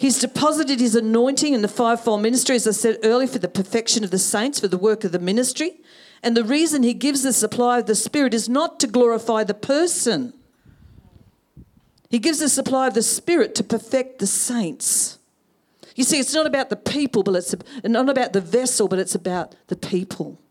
He's 0.02 0.18
deposited 0.18 0.80
his 0.80 0.96
anointing 0.96 1.54
in 1.54 1.62
the 1.62 1.68
fivefold 1.68 2.24
ministry, 2.24 2.56
as 2.56 2.68
I 2.68 2.72
said 2.72 2.98
earlier, 3.04 3.28
for 3.28 3.38
the 3.38 3.48
perfection 3.48 4.04
of 4.04 4.10
the 4.10 4.18
saints, 4.18 4.60
for 4.60 4.68
the 4.68 4.76
work 4.76 5.04
of 5.04 5.12
the 5.12 5.20
ministry. 5.20 5.80
And 6.24 6.36
the 6.36 6.44
reason 6.44 6.82
he 6.82 6.96
gives 6.96 7.22
the 7.22 7.32
supply 7.32 7.78
of 7.78 7.86
the 7.86 7.94
Spirit 7.94 8.34
is 8.34 8.50
not 8.50 8.80
to 8.80 8.88
glorify 8.88 9.44
the 9.44 9.54
person. 9.54 10.34
He 12.10 12.18
gives 12.18 12.40
the 12.40 12.50
supply 12.50 12.88
of 12.88 12.96
the 12.96 13.04
Spirit 13.04 13.54
to 13.54 13.64
perfect 13.64 14.18
the 14.18 14.26
saints. 14.26 15.20
You 15.96 16.04
see, 16.04 16.20
it's 16.20 16.34
not 16.34 16.48
about 16.48 16.72
the 16.72 16.78
people, 16.78 17.22
but 17.22 17.36
it's 17.36 17.54
not 17.84 18.10
about 18.10 18.34
the 18.34 18.42
vessel, 18.42 18.88
but 18.88 18.98
it's 18.98 19.14
about 19.14 19.54
the 19.68 19.76
people. 19.76 20.42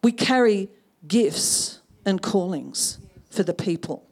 We 0.00 0.12
carry 0.12 0.68
gifts 1.08 1.80
and 2.04 2.22
callings 2.22 3.00
for 3.30 3.42
the 3.42 3.52
people. 3.52 4.05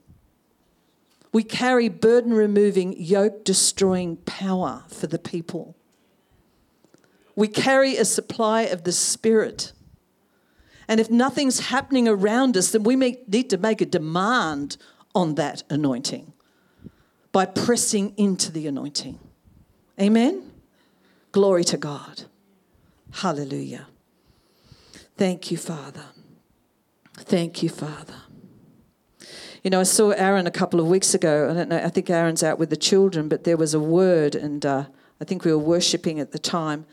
We 1.35 1.43
carry 1.43 1.88
burden 1.88 2.33
removing, 2.33 2.95
yoke 2.97 3.45
destroying 3.45 4.19
power 4.19 4.85
for 4.87 5.09
the 5.09 5.19
people. 5.19 5.75
We 7.35 7.49
carry 7.49 7.97
a 7.97 8.05
supply 8.05 8.62
of 8.62 8.85
the 8.85 8.93
Spirit. 8.93 9.73
And 10.87 11.00
if 11.00 11.11
nothing's 11.11 11.59
happening 11.59 12.07
around 12.07 12.57
us, 12.57 12.71
then 12.71 12.85
we 12.85 12.95
need 12.95 13.50
to 13.50 13.59
make 13.59 13.81
a 13.81 13.85
demand 13.85 14.76
on 15.12 15.35
that 15.35 15.64
anointing 15.69 16.33
by 17.33 17.47
pressing 17.47 18.14
into 18.17 18.53
the 18.53 18.69
anointing. 18.69 19.19
Amen? 20.00 20.53
Glory 21.33 21.64
to 21.64 21.76
God. 21.76 22.26
Hallelujah. 23.11 23.88
Thank 25.17 25.50
you, 25.50 25.57
Father. 25.57 26.05
Thank 27.17 27.61
you, 27.61 27.71
Father. 27.71 28.23
You 29.64 29.71
know, 29.71 29.80
I 29.80 29.85
saw 29.85 30.11
Aaron 30.11 30.47
a 30.47 30.50
couple 30.50 30.78
of 30.78 30.87
weeks 30.88 31.14
ago. 31.14 31.49
I 31.50 31.54
don't 31.54 31.71
know, 31.71 31.78
I 31.78 31.88
think 31.88 32.11
Aaron's 32.11 32.42
out 32.42 32.59
with 32.59 32.68
the 32.68 32.76
children, 32.76 33.28
but 33.28 33.44
there 33.44 33.56
was 33.56 33.73
a 33.73 33.80
word, 33.80 34.35
and 34.35 34.64
uh, 34.64 34.85
I 35.23 35.25
think 35.25 35.42
we 35.42 35.52
were 35.52 35.59
worshipping 35.59 36.21
at 36.21 36.33
the 36.33 36.38
time. 36.38 36.85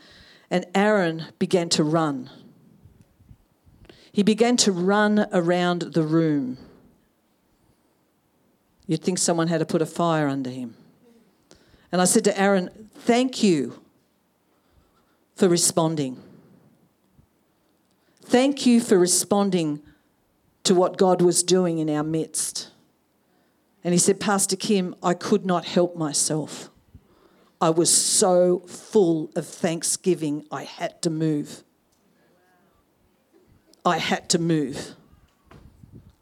And 0.50 0.64
Aaron 0.74 1.26
began 1.38 1.68
to 1.68 1.84
run. 1.84 2.30
He 4.10 4.22
began 4.22 4.56
to 4.58 4.72
run 4.72 5.26
around 5.32 5.82
the 5.92 6.02
room. 6.02 6.56
You'd 8.86 9.02
think 9.02 9.18
someone 9.18 9.48
had 9.48 9.58
to 9.58 9.66
put 9.66 9.82
a 9.82 9.86
fire 9.86 10.26
under 10.26 10.50
him. 10.50 10.74
And 11.92 12.00
I 12.00 12.06
said 12.06 12.24
to 12.24 12.40
Aaron, 12.40 12.88
Thank 12.94 13.42
you 13.42 13.82
for 15.34 15.46
responding. 15.46 16.22
Thank 18.22 18.64
you 18.64 18.80
for 18.80 18.98
responding 18.98 19.82
to 20.64 20.74
what 20.74 20.96
God 20.96 21.20
was 21.20 21.42
doing 21.42 21.78
in 21.78 21.90
our 21.90 22.04
midst. 22.04 22.70
And 23.84 23.92
he 23.92 23.98
said, 23.98 24.20
Pastor 24.20 24.56
Kim, 24.56 24.94
I 25.02 25.14
could 25.14 25.44
not 25.44 25.64
help 25.64 25.96
myself. 25.96 26.70
I 27.60 27.70
was 27.70 27.96
so 27.96 28.60
full 28.66 29.30
of 29.36 29.46
thanksgiving, 29.46 30.44
I 30.50 30.64
had 30.64 31.00
to 31.02 31.10
move. 31.10 31.62
I 33.84 33.98
had 33.98 34.28
to 34.30 34.38
move. 34.38 34.94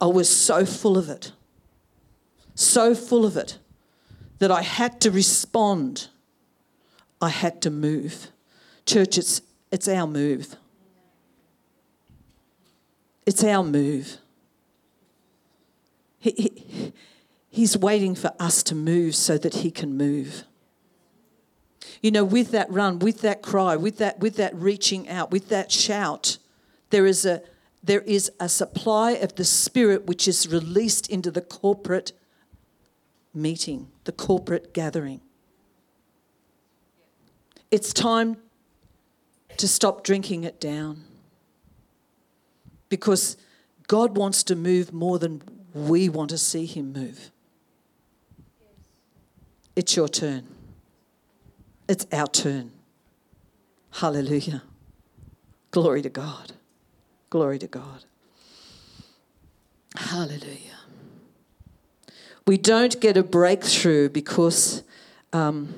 I 0.00 0.06
was 0.06 0.34
so 0.34 0.64
full 0.64 0.96
of 0.96 1.10
it, 1.10 1.32
so 2.54 2.94
full 2.94 3.26
of 3.26 3.36
it, 3.36 3.58
that 4.38 4.50
I 4.50 4.62
had 4.62 5.00
to 5.02 5.10
respond. 5.10 6.08
I 7.20 7.28
had 7.28 7.60
to 7.62 7.70
move. 7.70 8.28
Church, 8.86 9.18
it's, 9.18 9.42
it's 9.70 9.88
our 9.88 10.06
move. 10.06 10.56
It's 13.26 13.44
our 13.44 13.62
move. 13.62 14.16
He, 16.20 16.30
he, 16.30 16.92
he's 17.48 17.76
waiting 17.76 18.14
for 18.14 18.32
us 18.38 18.62
to 18.64 18.74
move 18.74 19.16
so 19.16 19.36
that 19.38 19.54
he 19.56 19.70
can 19.72 19.96
move. 19.96 20.44
You 22.02 22.12
know, 22.12 22.24
with 22.24 22.52
that 22.52 22.70
run, 22.70 23.00
with 23.00 23.22
that 23.22 23.42
cry, 23.42 23.74
with 23.74 23.98
that, 23.98 24.20
with 24.20 24.36
that 24.36 24.54
reaching 24.54 25.08
out, 25.08 25.32
with 25.32 25.48
that 25.48 25.72
shout, 25.72 26.38
there 26.90 27.06
is 27.06 27.26
a 27.26 27.42
there 27.82 28.02
is 28.02 28.30
a 28.38 28.48
supply 28.48 29.12
of 29.12 29.36
the 29.36 29.44
Spirit 29.44 30.06
which 30.06 30.28
is 30.28 30.46
released 30.46 31.08
into 31.08 31.30
the 31.30 31.40
corporate 31.40 32.12
meeting, 33.32 33.88
the 34.04 34.12
corporate 34.12 34.74
gathering. 34.74 35.22
It's 37.70 37.92
time 37.94 38.36
to 39.56 39.66
stop 39.66 40.04
drinking 40.04 40.44
it 40.44 40.60
down 40.60 41.04
because 42.90 43.36
God 43.86 44.16
wants 44.16 44.42
to 44.44 44.56
move 44.56 44.92
more 44.92 45.18
than 45.18 45.42
we 45.74 46.08
want 46.08 46.30
to 46.30 46.38
see 46.38 46.66
Him 46.66 46.92
move. 46.92 47.30
It's 49.76 49.96
your 49.96 50.08
turn. 50.08 50.46
It's 51.88 52.06
our 52.12 52.26
turn. 52.26 52.72
Hallelujah. 53.92 54.62
Glory 55.70 56.02
to 56.02 56.08
God. 56.08 56.52
Glory 57.28 57.58
to 57.58 57.66
God. 57.66 58.04
Hallelujah. 59.96 60.78
We 62.46 62.56
don't 62.56 63.00
get 63.00 63.16
a 63.16 63.22
breakthrough 63.22 64.08
because 64.08 64.82
um, 65.32 65.74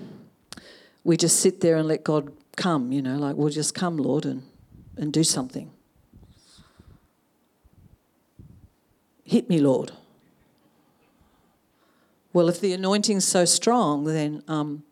we 1.04 1.16
just 1.16 1.40
sit 1.40 1.60
there 1.60 1.76
and 1.76 1.88
let 1.88 2.04
God 2.04 2.32
come, 2.56 2.92
you 2.92 3.02
know, 3.02 3.16
like, 3.16 3.36
we'll 3.36 3.50
just 3.50 3.74
come, 3.74 3.96
Lord, 3.96 4.24
and, 4.24 4.42
and 4.96 5.12
do 5.12 5.24
something. 5.24 5.71
Hit 9.32 9.48
me, 9.48 9.60
Lord. 9.60 9.92
Well, 12.34 12.50
if 12.50 12.60
the 12.60 12.74
anointing's 12.74 13.24
so 13.24 13.46
strong, 13.46 14.04
then 14.04 14.42
um, 14.46 14.82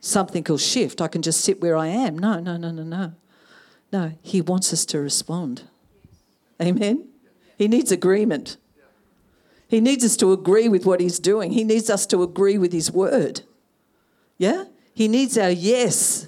something 0.00 0.44
will 0.48 0.58
shift. 0.58 1.00
I 1.00 1.06
can 1.06 1.22
just 1.22 1.42
sit 1.42 1.62
where 1.62 1.76
I 1.76 1.86
am. 1.86 2.18
No, 2.18 2.40
no, 2.40 2.56
no, 2.56 2.72
no, 2.72 2.82
no. 2.82 3.12
No, 3.92 4.14
He 4.20 4.40
wants 4.40 4.72
us 4.72 4.84
to 4.86 4.98
respond. 4.98 5.62
Amen? 6.60 7.06
He 7.56 7.68
needs 7.68 7.92
agreement. 7.92 8.56
He 9.68 9.80
needs 9.80 10.04
us 10.04 10.16
to 10.16 10.32
agree 10.32 10.68
with 10.68 10.84
what 10.84 10.98
He's 10.98 11.20
doing. 11.20 11.52
He 11.52 11.62
needs 11.62 11.88
us 11.88 12.04
to 12.06 12.24
agree 12.24 12.58
with 12.58 12.72
His 12.72 12.90
word. 12.90 13.42
Yeah? 14.38 14.64
He 14.92 15.06
needs 15.06 15.38
our 15.38 15.52
yes 15.52 16.26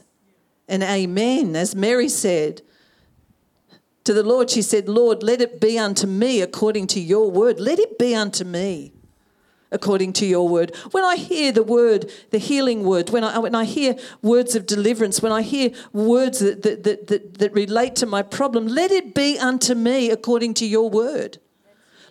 and 0.68 0.84
amen. 0.84 1.56
As 1.56 1.74
Mary 1.74 2.08
said 2.08 2.62
to 4.04 4.12
the 4.12 4.22
Lord, 4.22 4.50
she 4.50 4.62
said, 4.62 4.88
Lord, 4.88 5.22
let 5.22 5.40
it 5.40 5.60
be 5.60 5.78
unto 5.78 6.06
me 6.06 6.42
according 6.42 6.86
to 6.88 7.00
your 7.00 7.30
word. 7.30 7.58
Let 7.58 7.78
it 7.78 7.98
be 7.98 8.14
unto 8.14 8.44
me 8.44 8.92
according 9.72 10.12
to 10.14 10.26
your 10.26 10.48
word. 10.48 10.74
When 10.92 11.04
I 11.04 11.16
hear 11.16 11.50
the 11.50 11.62
word, 11.62 12.10
the 12.30 12.38
healing 12.38 12.84
word, 12.84 13.10
when 13.10 13.24
I, 13.24 13.38
when 13.38 13.54
I 13.54 13.64
hear 13.64 13.96
words 14.22 14.54
of 14.54 14.66
deliverance, 14.66 15.20
when 15.20 15.32
I 15.32 15.42
hear 15.42 15.70
words 15.92 16.38
that, 16.38 16.62
that, 16.62 16.84
that, 16.84 17.06
that, 17.08 17.38
that 17.38 17.52
relate 17.52 17.96
to 17.96 18.06
my 18.06 18.22
problem, 18.22 18.68
let 18.68 18.90
it 18.90 19.14
be 19.14 19.38
unto 19.38 19.74
me 19.74 20.10
according 20.10 20.54
to 20.54 20.66
your 20.66 20.88
word. 20.88 21.38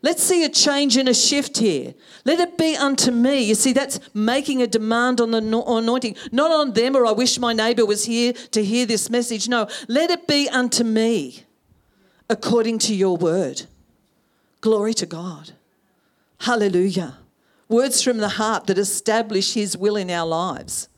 Let's 0.01 0.21
see 0.21 0.43
a 0.43 0.49
change 0.49 0.97
and 0.97 1.07
a 1.07 1.13
shift 1.13 1.59
here. 1.59 1.93
Let 2.25 2.39
it 2.39 2.57
be 2.57 2.75
unto 2.75 3.09
me. 3.11 3.41
You 3.43 3.55
see, 3.55 3.71
that's 3.71 4.01
making 4.13 4.61
a 4.61 4.67
demand 4.67 5.21
on 5.21 5.31
the 5.31 5.37
anointing, 5.37 6.17
not 6.33 6.51
on 6.51 6.73
them, 6.73 6.97
or 6.97 7.05
I 7.05 7.13
wish 7.13 7.39
my 7.39 7.53
neighbor 7.53 7.85
was 7.85 8.03
here 8.03 8.33
to 8.33 8.65
hear 8.65 8.85
this 8.85 9.09
message. 9.09 9.47
No, 9.47 9.69
let 9.87 10.11
it 10.11 10.27
be 10.27 10.49
unto 10.49 10.83
me 10.83 11.45
according 12.33 12.79
to 12.79 12.95
your 12.95 13.15
word. 13.15 13.61
Glory 14.59 14.95
to 14.95 15.05
God. 15.05 15.51
Hallelujah. 16.39 17.19
Words 17.69 18.01
from 18.01 18.17
the 18.17 18.27
heart 18.41 18.65
that 18.65 18.79
establish 18.79 19.53
His 19.53 19.77
will 19.77 19.95
in 19.95 20.09
our 20.09 20.25
lives. 20.25 20.89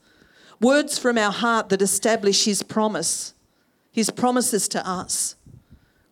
Words 0.62 0.98
from 0.98 1.18
our 1.18 1.34
heart 1.34 1.68
that 1.70 1.82
establish 1.82 2.46
His 2.46 2.64
promise, 2.64 3.34
His 3.92 4.10
promises 4.10 4.70
to 4.70 4.88
us. 4.88 5.36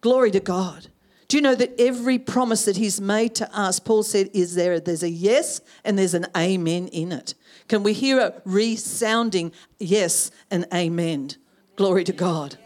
Glory 0.01 0.29
to 0.31 0.41
God. 0.41 0.87
Do 1.29 1.37
you 1.37 1.41
know 1.41 1.55
that 1.55 1.79
every 1.79 2.19
promise 2.19 2.65
that 2.65 2.75
He's 2.75 2.99
made 2.99 3.33
to 3.35 3.49
us, 3.57 3.79
Paul 3.79 4.03
said, 4.03 4.29
is 4.33 4.55
there? 4.55 4.77
There's 4.81 5.03
a 5.03 5.09
yes 5.09 5.61
and 5.85 5.97
there's 5.97 6.13
an 6.13 6.27
amen 6.35 6.89
in 6.89 7.13
it. 7.13 7.33
Can 7.69 7.81
we 7.81 7.93
hear 7.93 8.19
a 8.19 8.41
resounding 8.43 9.53
yes 9.79 10.31
and 10.51 10.67
amen? 10.73 11.29
Glory 11.77 12.03
to 12.03 12.13
God. 12.13 12.57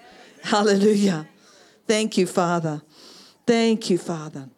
Hallelujah. 0.42 1.28
Thank 1.88 2.18
you, 2.18 2.28
Father. 2.28 2.82
Thank 3.46 3.90
you, 3.90 3.98
Father. 3.98 4.50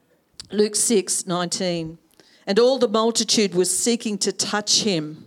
Luke 0.51 0.75
6 0.75 1.27
19. 1.27 1.97
And 2.47 2.59
all 2.59 2.79
the 2.79 2.87
multitude 2.87 3.53
was 3.53 3.75
seeking 3.75 4.17
to 4.19 4.31
touch 4.31 4.81
him. 4.81 5.25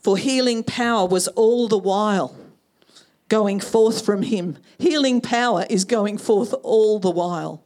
For 0.00 0.16
healing 0.16 0.64
power 0.64 1.06
was 1.06 1.28
all 1.28 1.68
the 1.68 1.78
while 1.78 2.36
going 3.28 3.60
forth 3.60 4.04
from 4.04 4.22
him. 4.22 4.58
Healing 4.78 5.20
power 5.20 5.64
is 5.70 5.84
going 5.84 6.18
forth 6.18 6.52
all 6.64 6.98
the 6.98 7.10
while 7.10 7.62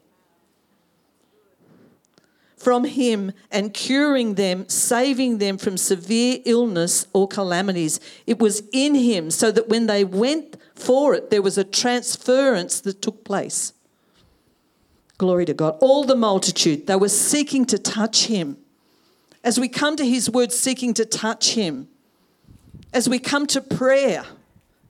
from 2.67 2.83
him 2.83 3.31
and 3.53 3.73
curing 3.73 4.35
them, 4.35 4.69
saving 4.69 5.39
them 5.39 5.57
from 5.57 5.77
severe 5.77 6.41
illness 6.45 7.07
or 7.13 7.29
calamities. 7.29 8.01
It 8.27 8.41
was 8.41 8.63
in 8.73 8.97
him, 8.97 9.31
so 9.31 9.53
that 9.53 9.69
when 9.69 9.87
they 9.87 10.03
went 10.03 10.56
for 10.77 11.15
it, 11.15 11.31
there 11.31 11.43
was 11.43 11.59
a 11.59 11.65
transference 11.65 12.81
that 12.81 13.03
took 13.03 13.25
place. 13.25 13.73
Glory 15.19 15.47
to 15.47 15.55
God. 15.55 15.77
All 15.81 16.05
the 16.05 16.17
multitude, 16.17 16.87
they 16.87 16.97
were 16.97 17.09
seeking 17.09 17.65
to 17.67 17.79
touch 17.79 18.27
him. 18.27 18.59
As 19.43 19.59
we 19.59 19.69
come 19.69 19.97
to 19.97 20.07
his 20.07 20.29
word, 20.29 20.53
seeking 20.53 20.93
to 20.95 21.05
touch 21.05 21.55
him, 21.55 21.89
as 22.93 23.09
we 23.09 23.19
come 23.19 23.47
to 23.49 23.61
prayer, 23.61 24.25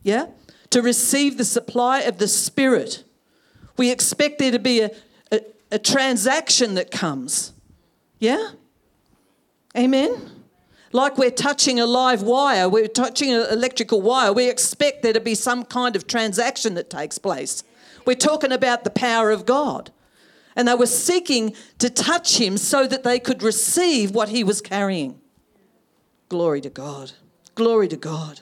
yeah, 0.02 0.26
to 0.70 0.82
receive 0.82 1.38
the 1.38 1.44
supply 1.44 2.00
of 2.00 2.18
the 2.18 2.28
Spirit, 2.28 3.04
we 3.76 3.90
expect 3.90 4.38
there 4.38 4.50
to 4.50 4.58
be 4.58 4.80
a, 4.80 4.90
a, 5.30 5.40
a 5.72 5.78
transaction 5.78 6.74
that 6.74 6.90
comes. 6.90 7.52
Yeah? 8.18 8.50
Amen? 9.76 10.35
Like 10.96 11.18
we're 11.18 11.30
touching 11.30 11.78
a 11.78 11.84
live 11.84 12.22
wire, 12.22 12.70
we're 12.70 12.88
touching 12.88 13.30
an 13.30 13.46
electrical 13.50 14.00
wire, 14.00 14.32
we 14.32 14.48
expect 14.48 15.02
there 15.02 15.12
to 15.12 15.20
be 15.20 15.34
some 15.34 15.66
kind 15.66 15.94
of 15.94 16.06
transaction 16.06 16.72
that 16.72 16.88
takes 16.88 17.18
place. 17.18 17.62
We're 18.06 18.14
talking 18.14 18.50
about 18.50 18.82
the 18.82 18.88
power 18.88 19.30
of 19.30 19.44
God 19.44 19.90
and 20.56 20.66
they 20.66 20.74
were 20.74 20.86
seeking 20.86 21.54
to 21.80 21.90
touch 21.90 22.38
him 22.38 22.56
so 22.56 22.86
that 22.86 23.02
they 23.02 23.18
could 23.18 23.42
receive 23.42 24.12
what 24.12 24.30
he 24.30 24.42
was 24.42 24.62
carrying. 24.62 25.20
Glory 26.30 26.62
to 26.62 26.70
God. 26.70 27.12
Glory 27.54 27.88
to 27.88 27.98
God. 27.98 28.40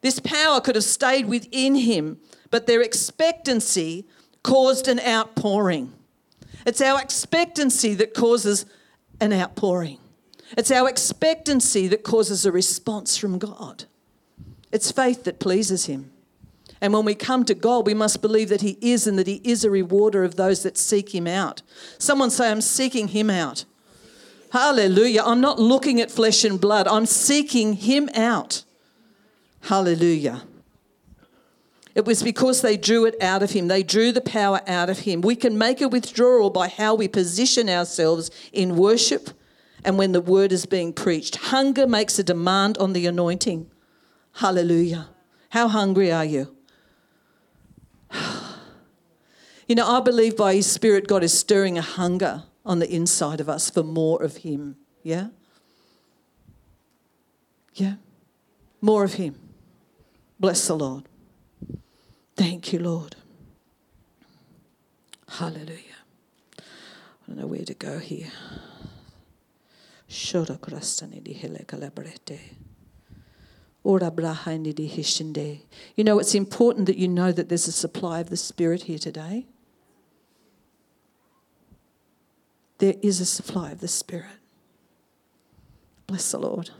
This 0.00 0.18
power 0.18 0.60
could 0.60 0.74
have 0.74 0.82
stayed 0.82 1.26
within 1.26 1.76
him, 1.76 2.18
but 2.50 2.66
their 2.66 2.82
expectancy 2.82 4.06
caused 4.42 4.88
an 4.88 4.98
outpouring. 4.98 5.92
It's 6.66 6.80
our 6.80 7.00
expectancy 7.00 7.94
that 7.94 8.12
causes 8.12 8.66
an 9.20 9.32
outpouring. 9.32 10.00
It's 10.56 10.70
our 10.70 10.88
expectancy 10.88 11.88
that 11.88 12.02
causes 12.02 12.44
a 12.44 12.52
response 12.52 13.16
from 13.16 13.38
God. 13.38 13.84
It's 14.70 14.90
faith 14.90 15.24
that 15.24 15.40
pleases 15.40 15.86
Him. 15.86 16.10
And 16.80 16.92
when 16.92 17.04
we 17.04 17.14
come 17.14 17.44
to 17.46 17.54
God, 17.54 17.86
we 17.86 17.94
must 17.94 18.20
believe 18.20 18.48
that 18.50 18.60
He 18.60 18.76
is 18.80 19.06
and 19.06 19.18
that 19.18 19.26
He 19.26 19.40
is 19.44 19.64
a 19.64 19.70
rewarder 19.70 20.24
of 20.24 20.36
those 20.36 20.62
that 20.62 20.76
seek 20.76 21.14
Him 21.14 21.26
out. 21.26 21.62
Someone 21.98 22.30
say, 22.30 22.50
I'm 22.50 22.60
seeking 22.60 23.08
Him 23.08 23.30
out. 23.30 23.64
Hallelujah. 24.52 25.22
I'm 25.24 25.40
not 25.40 25.58
looking 25.58 26.00
at 26.00 26.10
flesh 26.10 26.44
and 26.44 26.60
blood, 26.60 26.86
I'm 26.86 27.06
seeking 27.06 27.74
Him 27.74 28.08
out. 28.14 28.64
Hallelujah. 29.62 30.42
It 31.94 32.04
was 32.04 32.22
because 32.22 32.60
they 32.60 32.76
drew 32.76 33.04
it 33.06 33.14
out 33.22 33.42
of 33.42 33.52
him. 33.52 33.68
They 33.68 33.84
drew 33.84 34.10
the 34.10 34.20
power 34.20 34.60
out 34.66 34.90
of 34.90 35.00
him. 35.00 35.20
We 35.20 35.36
can 35.36 35.56
make 35.56 35.80
a 35.80 35.88
withdrawal 35.88 36.50
by 36.50 36.68
how 36.68 36.96
we 36.96 37.06
position 37.06 37.68
ourselves 37.68 38.30
in 38.52 38.76
worship 38.76 39.30
and 39.84 39.98
when 39.98 40.12
the 40.12 40.20
word 40.20 40.52
is 40.52 40.66
being 40.66 40.92
preached. 40.92 41.36
Hunger 41.36 41.86
makes 41.86 42.18
a 42.18 42.24
demand 42.24 42.78
on 42.78 42.92
the 42.92 43.06
anointing. 43.06 43.70
Hallelujah. 44.32 45.08
How 45.50 45.68
hungry 45.68 46.10
are 46.10 46.24
you? 46.24 46.56
You 49.66 49.74
know, 49.74 49.88
I 49.88 50.00
believe 50.00 50.36
by 50.36 50.56
His 50.56 50.70
Spirit, 50.70 51.08
God 51.08 51.22
is 51.24 51.36
stirring 51.38 51.78
a 51.78 51.80
hunger 51.80 52.42
on 52.66 52.80
the 52.80 52.94
inside 52.94 53.40
of 53.40 53.48
us 53.48 53.70
for 53.70 53.82
more 53.82 54.22
of 54.22 54.36
Him. 54.36 54.76
Yeah? 55.02 55.28
Yeah? 57.72 57.94
More 58.82 59.04
of 59.04 59.14
Him. 59.14 59.36
Bless 60.38 60.66
the 60.66 60.76
Lord. 60.76 61.04
Thank 62.36 62.74
you, 62.74 62.78
Lord. 62.78 63.16
Hallelujah. 65.28 65.78
I 66.58 66.62
don't 67.26 67.38
know 67.38 67.46
where 67.46 67.64
to 67.64 67.74
go 67.74 67.98
here. 67.98 68.30
You 75.96 76.04
know, 76.04 76.18
it's 76.18 76.34
important 76.34 76.86
that 76.86 76.96
you 76.96 77.08
know 77.08 77.32
that 77.32 77.48
there's 77.48 77.68
a 77.68 77.72
supply 77.72 78.20
of 78.20 78.30
the 78.30 78.36
Spirit 78.36 78.84
here 78.84 78.98
today. 78.98 79.46
There 82.78 82.94
is 83.02 83.20
a 83.20 83.26
supply 83.26 83.72
of 83.72 83.80
the 83.80 83.88
Spirit. 83.88 84.38
Bless 86.06 86.30
the 86.30 86.38
Lord 86.38 86.70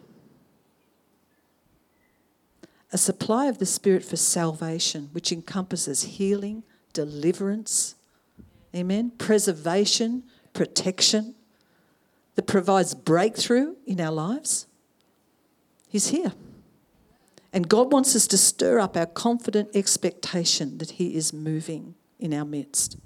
a 2.95 2.97
supply 2.97 3.47
of 3.47 3.59
the 3.59 3.67
Spirit 3.67 4.05
for 4.05 4.15
salvation, 4.15 5.09
which 5.11 5.33
encompasses 5.33 6.03
healing, 6.03 6.63
deliverance, 6.93 7.97
amen, 8.73 9.11
preservation, 9.19 10.23
protection, 10.53 11.35
that 12.35 12.47
provides 12.47 12.95
breakthrough 12.95 13.77
in 13.87 14.01
our 14.01 14.13
lives. 14.13 14.67
He's 15.89 16.09
here. 16.09 16.33
And 17.53 17.69
God 17.69 17.93
wants 17.93 18.17
us 18.17 18.27
to 18.29 18.39
stir 18.39 18.81
up 18.81 18.97
our 18.97 19.07
confident 19.07 19.71
expectation 19.75 20.79
that 20.79 20.93
He 20.93 21.15
is 21.15 21.33
moving 21.33 21.95
in 22.19 22.35
our 22.35 22.45
midst. 22.45 22.97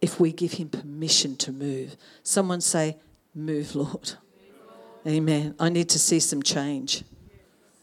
If 0.00 0.18
we 0.18 0.32
give 0.32 0.54
Him 0.54 0.70
permission 0.70 1.36
to 1.36 1.52
move, 1.52 1.96
someone 2.22 2.60
say, 2.60 2.96
Move, 3.34 3.74
Lord. 3.74 4.12
Amen. 5.06 5.54
I 5.58 5.68
need 5.68 5.88
to 5.90 5.98
see 5.98 6.20
some 6.20 6.42
change. 6.42 7.02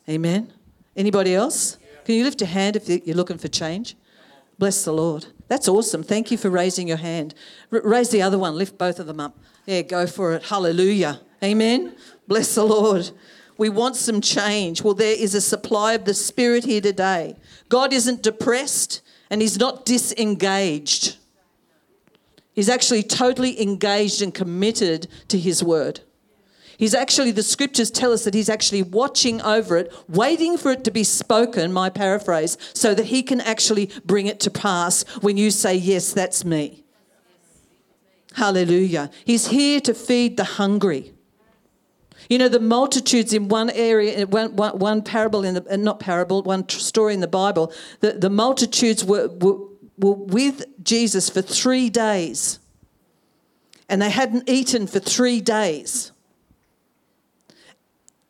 Amen. 0.08 0.54
Anybody 0.96 1.36
else? 1.36 1.78
Can 2.06 2.16
you 2.16 2.24
lift 2.24 2.42
your 2.42 2.50
hand 2.50 2.76
if 2.76 2.90
you're 2.90 3.16
looking 3.16 3.38
for 3.38 3.48
change? 3.48 3.96
Bless 4.58 4.84
the 4.84 4.92
Lord. 4.92 5.28
That's 5.48 5.68
awesome. 5.68 6.04
Thank 6.04 6.32
you 6.32 6.38
for 6.38 6.50
raising 6.50 6.88
your 6.88 6.98
hand. 6.98 7.34
R- 7.72 7.82
raise 7.84 8.10
the 8.10 8.22
other 8.22 8.38
one. 8.38 8.56
Lift 8.56 8.78
both 8.78 9.00
of 9.00 9.08
them 9.08 9.20
up. 9.20 9.38
Yeah, 9.70 9.84
go 9.84 10.08
for 10.08 10.34
it. 10.34 10.46
Hallelujah. 10.46 11.22
Amen. 11.44 11.96
Bless 12.28 12.56
the 12.56 12.64
Lord. 12.64 13.12
We 13.56 13.70
want 13.70 13.96
some 13.96 14.20
change. 14.20 14.82
Well, 14.82 14.96
there 14.96 15.16
is 15.16 15.36
a 15.36 15.42
supply 15.42 15.94
of 15.94 16.06
the 16.06 16.16
Spirit 16.16 16.64
here 16.64 16.82
today. 16.82 17.36
God 17.70 17.94
isn't 17.94 18.24
depressed 18.24 19.02
and 19.30 19.44
He's 19.44 19.60
not 19.60 19.86
disengaged. 19.86 21.18
He's 22.52 22.68
actually 22.68 23.04
totally 23.04 23.62
engaged 23.62 24.24
and 24.24 24.34
committed 24.34 25.08
to 25.28 25.38
His 25.38 25.64
word. 25.64 26.00
He's 26.80 26.96
actually, 26.96 27.30
the 27.30 27.44
scriptures 27.44 27.92
tell 27.92 28.12
us 28.12 28.24
that 28.24 28.34
he's 28.34 28.50
actually 28.50 28.82
watching 28.82 29.40
over 29.42 29.78
it, 29.78 29.94
waiting 30.08 30.58
for 30.58 30.72
it 30.72 30.84
to 30.86 30.92
be 30.92 31.04
spoken, 31.04 31.72
my 31.72 31.90
paraphrase, 31.90 32.58
so 32.74 32.96
that 32.96 33.08
he 33.08 33.22
can 33.22 33.40
actually 33.42 33.92
bring 34.04 34.26
it 34.26 34.40
to 34.40 34.50
pass 34.50 35.04
when 35.22 35.38
you 35.38 35.52
say, 35.52 35.76
Yes, 35.76 36.12
that's 36.12 36.44
me. 36.44 36.86
Hallelujah. 38.40 39.12
He's 39.26 39.48
here 39.48 39.82
to 39.82 39.94
feed 39.94 40.38
the 40.38 40.46
hungry. 40.46 41.12
You 42.30 42.38
know, 42.38 42.48
the 42.48 42.62
multitudes 42.62 43.34
in 43.34 43.50
one 43.50 43.70
area, 43.70 44.26
one, 44.28 44.56
one, 44.56 44.80
one 44.80 45.02
parable 45.02 45.44
in 45.44 45.56
the, 45.56 45.74
uh, 45.74 45.76
not 45.76 46.00
parable, 46.00 46.42
one 46.42 46.68
story 46.70 47.14
in 47.14 47.20
the 47.20 47.28
Bible, 47.28 47.74
the, 48.00 48.14
the 48.14 48.30
multitudes 48.30 49.04
were, 49.04 49.28
were, 49.28 49.58
were 49.98 50.14
with 50.14 50.66
Jesus 50.82 51.30
for 51.30 51.42
three 51.42 51.90
days 51.90 52.60
and 53.90 54.02
they 54.02 54.10
hadn't 54.10 54.50
eaten 54.50 54.88
for 54.88 55.00
three 55.00 55.42
days. 55.42 56.14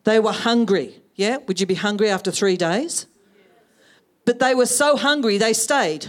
They 0.02 0.18
were 0.18 0.32
hungry. 0.32 1.02
Yeah? 1.14 1.36
Would 1.46 1.60
you 1.60 1.66
be 1.66 1.76
hungry 1.76 2.10
after 2.10 2.32
three 2.32 2.56
days? 2.56 3.06
But 4.24 4.40
they 4.40 4.56
were 4.56 4.66
so 4.66 4.96
hungry, 4.96 5.38
they 5.38 5.52
stayed. 5.52 6.08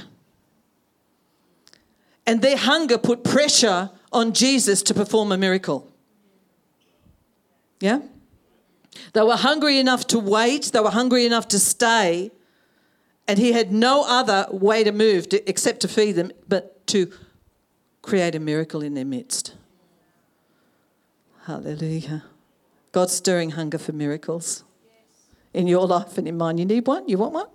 And 2.25 2.41
their 2.41 2.57
hunger 2.57 2.97
put 2.97 3.23
pressure 3.23 3.89
on 4.11 4.33
Jesus 4.33 4.83
to 4.83 4.93
perform 4.93 5.31
a 5.31 5.37
miracle. 5.37 5.91
Yeah? 7.79 8.01
They 9.13 9.21
were 9.21 9.37
hungry 9.37 9.79
enough 9.79 10.05
to 10.07 10.19
wait, 10.19 10.65
they 10.73 10.79
were 10.79 10.91
hungry 10.91 11.25
enough 11.25 11.47
to 11.49 11.59
stay, 11.59 12.31
and 13.27 13.39
he 13.39 13.53
had 13.53 13.71
no 13.71 14.03
other 14.05 14.47
way 14.51 14.83
to 14.83 14.91
move 14.91 15.29
to, 15.29 15.49
except 15.49 15.79
to 15.81 15.87
feed 15.87 16.13
them, 16.13 16.31
but 16.47 16.85
to 16.87 17.11
create 18.01 18.35
a 18.35 18.39
miracle 18.39 18.81
in 18.81 18.93
their 18.93 19.05
midst. 19.05 19.55
Hallelujah. 21.45 22.23
God's 22.91 23.13
stirring 23.13 23.51
hunger 23.51 23.77
for 23.77 23.93
miracles 23.93 24.63
in 25.53 25.67
your 25.67 25.87
life 25.87 26.17
and 26.17 26.27
in 26.27 26.37
mine. 26.37 26.57
You 26.57 26.65
need 26.65 26.87
one? 26.87 27.07
You 27.07 27.17
want 27.17 27.33
one? 27.33 27.47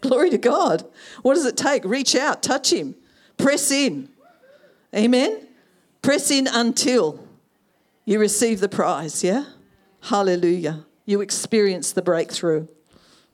Glory 0.00 0.30
to 0.30 0.38
God. 0.38 0.84
What 1.22 1.34
does 1.34 1.46
it 1.46 1.56
take? 1.56 1.84
Reach 1.84 2.14
out, 2.14 2.42
touch 2.42 2.72
Him, 2.72 2.94
press 3.36 3.70
in. 3.70 4.08
Amen? 4.94 5.46
Press 6.02 6.30
in 6.30 6.46
until 6.46 7.26
you 8.04 8.18
receive 8.18 8.60
the 8.60 8.68
prize, 8.68 9.24
yeah? 9.24 9.44
Hallelujah. 10.02 10.84
You 11.06 11.20
experience 11.20 11.92
the 11.92 12.02
breakthrough. 12.02 12.66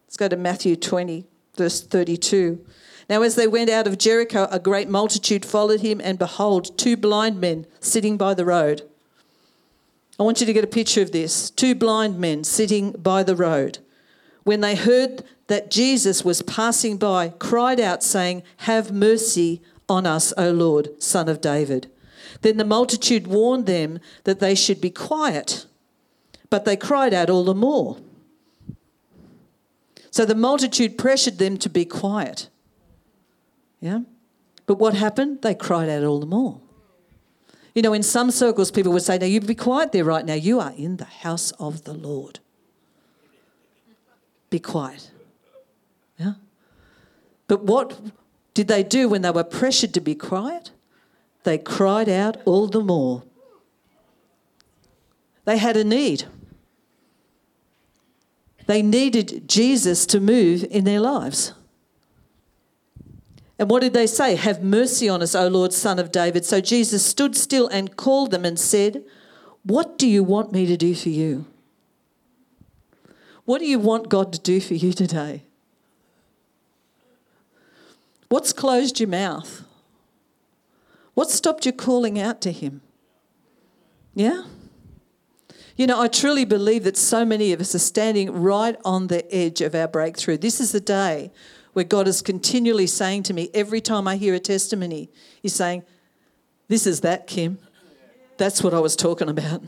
Let's 0.06 0.16
go 0.16 0.28
to 0.28 0.36
Matthew 0.36 0.76
20, 0.76 1.24
verse 1.56 1.82
32. 1.82 2.64
Now, 3.08 3.22
as 3.22 3.34
they 3.34 3.48
went 3.48 3.70
out 3.70 3.88
of 3.88 3.98
Jericho, 3.98 4.46
a 4.52 4.60
great 4.60 4.88
multitude 4.88 5.44
followed 5.44 5.80
him, 5.80 6.00
and 6.02 6.18
behold, 6.18 6.78
two 6.78 6.96
blind 6.96 7.40
men 7.40 7.66
sitting 7.80 8.16
by 8.16 8.34
the 8.34 8.44
road. 8.44 8.82
I 10.18 10.22
want 10.22 10.40
you 10.40 10.46
to 10.46 10.52
get 10.52 10.62
a 10.62 10.68
picture 10.68 11.02
of 11.02 11.10
this. 11.10 11.50
Two 11.50 11.74
blind 11.74 12.20
men 12.20 12.44
sitting 12.44 12.92
by 12.92 13.24
the 13.24 13.34
road. 13.34 13.78
When 14.44 14.60
they 14.60 14.76
heard 14.76 15.24
that 15.48 15.70
Jesus 15.70 16.24
was 16.24 16.42
passing 16.42 16.98
by, 16.98 17.30
cried 17.30 17.80
out, 17.80 18.04
saying, 18.04 18.44
Have 18.58 18.92
mercy 18.92 19.60
on 19.90 20.06
us, 20.06 20.32
O 20.38 20.50
Lord, 20.50 21.02
Son 21.02 21.28
of 21.28 21.40
David. 21.40 21.90
Then 22.42 22.56
the 22.56 22.64
multitude 22.64 23.26
warned 23.26 23.66
them 23.66 23.98
that 24.24 24.40
they 24.40 24.54
should 24.54 24.80
be 24.80 24.90
quiet, 24.90 25.66
but 26.48 26.64
they 26.64 26.76
cried 26.76 27.12
out 27.12 27.28
all 27.28 27.44
the 27.44 27.54
more. 27.54 27.98
So 30.10 30.24
the 30.24 30.34
multitude 30.34 30.96
pressured 30.96 31.38
them 31.38 31.56
to 31.58 31.68
be 31.68 31.84
quiet. 31.84 32.48
Yeah? 33.80 34.00
But 34.66 34.78
what 34.78 34.94
happened? 34.94 35.42
They 35.42 35.54
cried 35.54 35.88
out 35.88 36.04
all 36.04 36.20
the 36.20 36.26
more. 36.26 36.60
You 37.74 37.82
know, 37.82 37.92
in 37.92 38.02
some 38.02 38.30
circles, 38.30 38.70
people 38.70 38.92
would 38.92 39.02
say, 39.02 39.18
Now, 39.18 39.26
you 39.26 39.40
be 39.40 39.54
quiet 39.54 39.92
there 39.92 40.04
right 40.04 40.24
now. 40.24 40.34
You 40.34 40.60
are 40.60 40.72
in 40.76 40.96
the 40.96 41.04
house 41.04 41.52
of 41.52 41.84
the 41.84 41.94
Lord. 41.94 42.40
Be 44.50 44.58
quiet. 44.58 45.10
Yeah? 46.18 46.34
But 47.46 47.62
what 47.64 47.98
did 48.54 48.68
they 48.68 48.82
do 48.82 49.08
when 49.08 49.22
they 49.22 49.30
were 49.30 49.44
pressured 49.44 49.94
to 49.94 50.00
be 50.00 50.14
quiet? 50.14 50.70
They 51.44 51.58
cried 51.58 52.08
out 52.08 52.36
all 52.44 52.66
the 52.66 52.80
more. 52.80 53.22
They 55.44 55.58
had 55.58 55.76
a 55.76 55.84
need. 55.84 56.24
They 58.66 58.82
needed 58.82 59.48
Jesus 59.48 60.06
to 60.06 60.20
move 60.20 60.64
in 60.70 60.84
their 60.84 61.00
lives. 61.00 61.54
And 63.58 63.68
what 63.68 63.82
did 63.82 63.92
they 63.92 64.06
say? 64.06 64.36
Have 64.36 64.62
mercy 64.62 65.08
on 65.08 65.22
us, 65.22 65.34
O 65.34 65.48
Lord, 65.48 65.72
Son 65.72 65.98
of 65.98 66.12
David. 66.12 66.44
So 66.44 66.60
Jesus 66.60 67.04
stood 67.04 67.36
still 67.36 67.68
and 67.68 67.96
called 67.96 68.30
them 68.30 68.44
and 68.44 68.58
said, 68.58 69.04
What 69.64 69.98
do 69.98 70.08
you 70.08 70.22
want 70.24 70.52
me 70.52 70.66
to 70.66 70.76
do 70.76 70.94
for 70.94 71.10
you? 71.10 71.46
What 73.44 73.58
do 73.58 73.66
you 73.66 73.78
want 73.78 74.08
God 74.08 74.32
to 74.32 74.38
do 74.38 74.60
for 74.60 74.74
you 74.74 74.92
today? 74.92 75.42
What's 78.30 78.52
closed 78.52 79.00
your 79.00 79.08
mouth? 79.08 79.64
What 81.14 81.30
stopped 81.30 81.66
you 81.66 81.72
calling 81.72 82.18
out 82.18 82.40
to 82.42 82.52
Him? 82.52 82.80
Yeah? 84.14 84.44
You 85.76 85.88
know, 85.88 86.00
I 86.00 86.06
truly 86.06 86.44
believe 86.44 86.84
that 86.84 86.96
so 86.96 87.24
many 87.24 87.52
of 87.52 87.60
us 87.60 87.74
are 87.74 87.80
standing 87.80 88.30
right 88.30 88.76
on 88.84 89.08
the 89.08 89.30
edge 89.34 89.60
of 89.60 89.74
our 89.74 89.88
breakthrough. 89.88 90.38
This 90.38 90.60
is 90.60 90.70
the 90.70 90.80
day 90.80 91.32
where 91.72 91.84
God 91.84 92.06
is 92.06 92.22
continually 92.22 92.86
saying 92.86 93.24
to 93.24 93.34
me, 93.34 93.50
every 93.52 93.80
time 93.80 94.06
I 94.06 94.16
hear 94.16 94.34
a 94.34 94.38
testimony, 94.38 95.10
He's 95.42 95.54
saying, 95.54 95.82
This 96.68 96.86
is 96.86 97.00
that, 97.00 97.26
Kim. 97.26 97.58
That's 98.36 98.62
what 98.62 98.74
I 98.74 98.80
was 98.80 98.94
talking 98.94 99.28
about. 99.28 99.62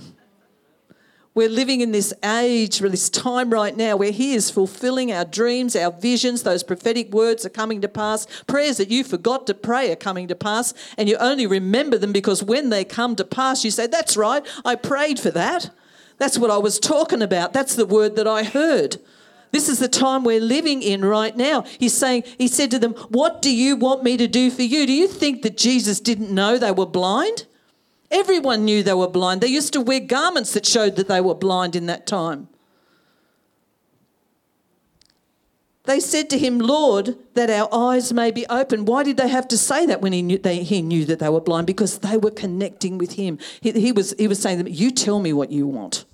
We're 1.35 1.49
living 1.49 1.81
in 1.81 1.93
this 1.93 2.13
age, 2.23 2.81
this 2.81 3.09
time 3.09 3.51
right 3.51 3.75
now 3.75 3.97
where 3.97 4.11
He 4.11 4.35
is 4.35 4.51
fulfilling 4.51 5.11
our 5.11 5.25
dreams, 5.25 5.75
our 5.75 5.91
visions, 5.91 6.43
those 6.43 6.63
prophetic 6.63 7.11
words 7.11 7.47
are 7.47 7.51
coming 7.51 7.81
to 7.81 7.89
pass. 7.89 8.27
Prayers 8.47 8.77
that 8.77 8.91
you 8.91 9.03
forgot 9.03 9.47
to 9.47 9.55
pray 9.55 9.91
are 9.91 9.97
coming 9.97 10.29
to 10.29 10.35
pass, 10.35 10.75
and 10.99 11.09
you 11.09 11.17
only 11.17 11.47
remember 11.47 11.97
them 11.97 12.13
because 12.13 12.43
when 12.45 12.69
they 12.69 12.85
come 12.85 13.17
to 13.17 13.25
pass, 13.25 13.65
you 13.65 13.71
say, 13.71 13.87
That's 13.87 14.15
right, 14.15 14.47
I 14.63 14.75
prayed 14.75 15.19
for 15.19 15.31
that. 15.31 15.71
That's 16.19 16.39
what 16.39 16.51
I 16.51 16.59
was 16.59 16.79
talking 16.79 17.23
about. 17.23 17.55
That's 17.55 17.75
the 17.75 17.87
word 17.87 18.15
that 18.17 18.29
I 18.29 18.45
heard. 18.45 18.99
This 19.53 19.71
is 19.71 19.79
the 19.79 19.89
time 19.89 20.25
we're 20.25 20.41
living 20.41 20.83
in 20.83 21.03
right 21.03 21.35
now. 21.35 21.63
He's 21.63 21.97
saying, 21.97 22.25
He 22.37 22.47
said 22.47 22.71
to 22.73 22.79
them, 22.79 22.93
What 23.09 23.41
do 23.41 23.55
you 23.55 23.75
want 23.77 24.03
me 24.03 24.19
to 24.19 24.29
do 24.29 24.51
for 24.51 24.63
you? 24.63 24.87
Do 24.87 24.93
you 24.93 25.09
think 25.09 25.41
that 25.43 25.57
Jesus 25.57 25.99
didn't 25.99 26.31
know 26.31 26.59
they 26.59 26.73
were 26.73 26.85
blind? 26.85 27.47
Everyone 28.13 28.65
knew 28.67 28.83
they 28.83 28.93
were 28.93 29.09
blind. 29.09 29.41
They 29.41 29.49
used 29.49 29.73
to 29.73 29.81
wear 29.81 29.99
garments 29.99 30.53
that 30.53 30.67
showed 30.67 30.97
that 30.97 31.09
they 31.09 31.21
were 31.21 31.35
blind 31.35 31.75
in 31.75 31.87
that 31.87 32.07
time. 32.07 32.49
They 35.85 35.99
said 35.99 36.31
to 36.31 36.39
him, 36.39 36.61
Lord, 36.61 37.17
that 37.35 37.51
our 37.51 37.69
eyes 37.73 38.13
may 38.13 38.31
be 38.31 38.47
open. 38.47 38.85
Why 38.85 39.03
did 39.03 39.17
they 39.17 39.29
have 39.29 39.49
to 39.49 39.59
say 39.59 39.85
that 39.87 40.01
when 40.01 40.13
he 40.13 40.23
knew, 40.23 40.39
they, 40.39 40.63
he 40.63 40.81
knew 40.81 41.05
that 41.07 41.19
they 41.19 41.29
were 41.29 41.41
blind? 41.41 41.67
Because 41.67 41.99
they 41.99 42.17
were 42.17 42.31
connecting 42.31 42.99
with 42.99 43.15
him. 43.15 43.39
He, 43.61 43.73
he, 43.73 43.91
was, 43.91 44.15
he 44.17 44.29
was 44.29 44.41
saying 44.41 44.59
to 44.59 44.65
them, 44.65 44.73
You 44.73 44.93
tell 44.93 45.19
me 45.19 45.33
what 45.33 45.51
you 45.51 45.67
want. 45.67 46.05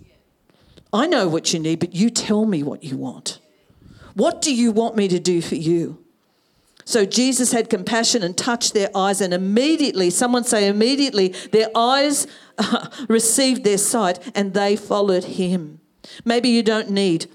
I 0.91 1.07
know 1.07 1.29
what 1.29 1.53
you 1.53 1.59
need, 1.59 1.81
but 1.81 1.95
you 1.95 2.09
tell 2.09 2.47
me 2.47 2.63
what 2.63 2.83
you 2.83 2.97
want. 2.97 3.41
What 4.15 4.41
do 4.41 4.55
you 4.55 4.73
want 4.73 4.97
me 4.97 5.07
to 5.09 5.19
do 5.19 5.43
for 5.43 5.57
you? 5.57 6.03
So 6.89 7.05
Jesus 7.05 7.53
had 7.53 7.69
compassion 7.69 8.23
and 8.23 8.35
touched 8.35 8.73
their 8.73 8.89
eyes, 8.97 9.21
and 9.21 9.35
immediately, 9.35 10.09
someone 10.09 10.45
say, 10.45 10.67
immediately, 10.67 11.35
their 11.53 11.69
eyes 11.75 12.27
received 13.11 13.63
their 13.63 13.77
sight 13.77 14.19
and 14.35 14.55
they 14.55 14.75
followed 14.75 15.25
him. 15.25 15.81
Maybe 16.25 16.49
you 16.49 16.63
don't 16.63 16.89
need 16.89 17.27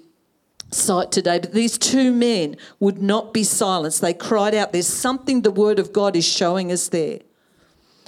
sight 0.72 1.12
today, 1.12 1.38
but 1.38 1.54
these 1.54 1.78
two 1.78 2.12
men 2.12 2.58
would 2.80 3.00
not 3.00 3.32
be 3.32 3.44
silenced. 3.44 4.02
They 4.02 4.16
cried 4.16 4.56
out, 4.56 4.72
There's 4.72 4.88
something 4.88 5.44
the 5.44 5.52
word 5.52 5.78
of 5.78 5.94
God 5.94 6.16
is 6.16 6.26
showing 6.26 6.72
us 6.72 6.90
there. 6.90 7.20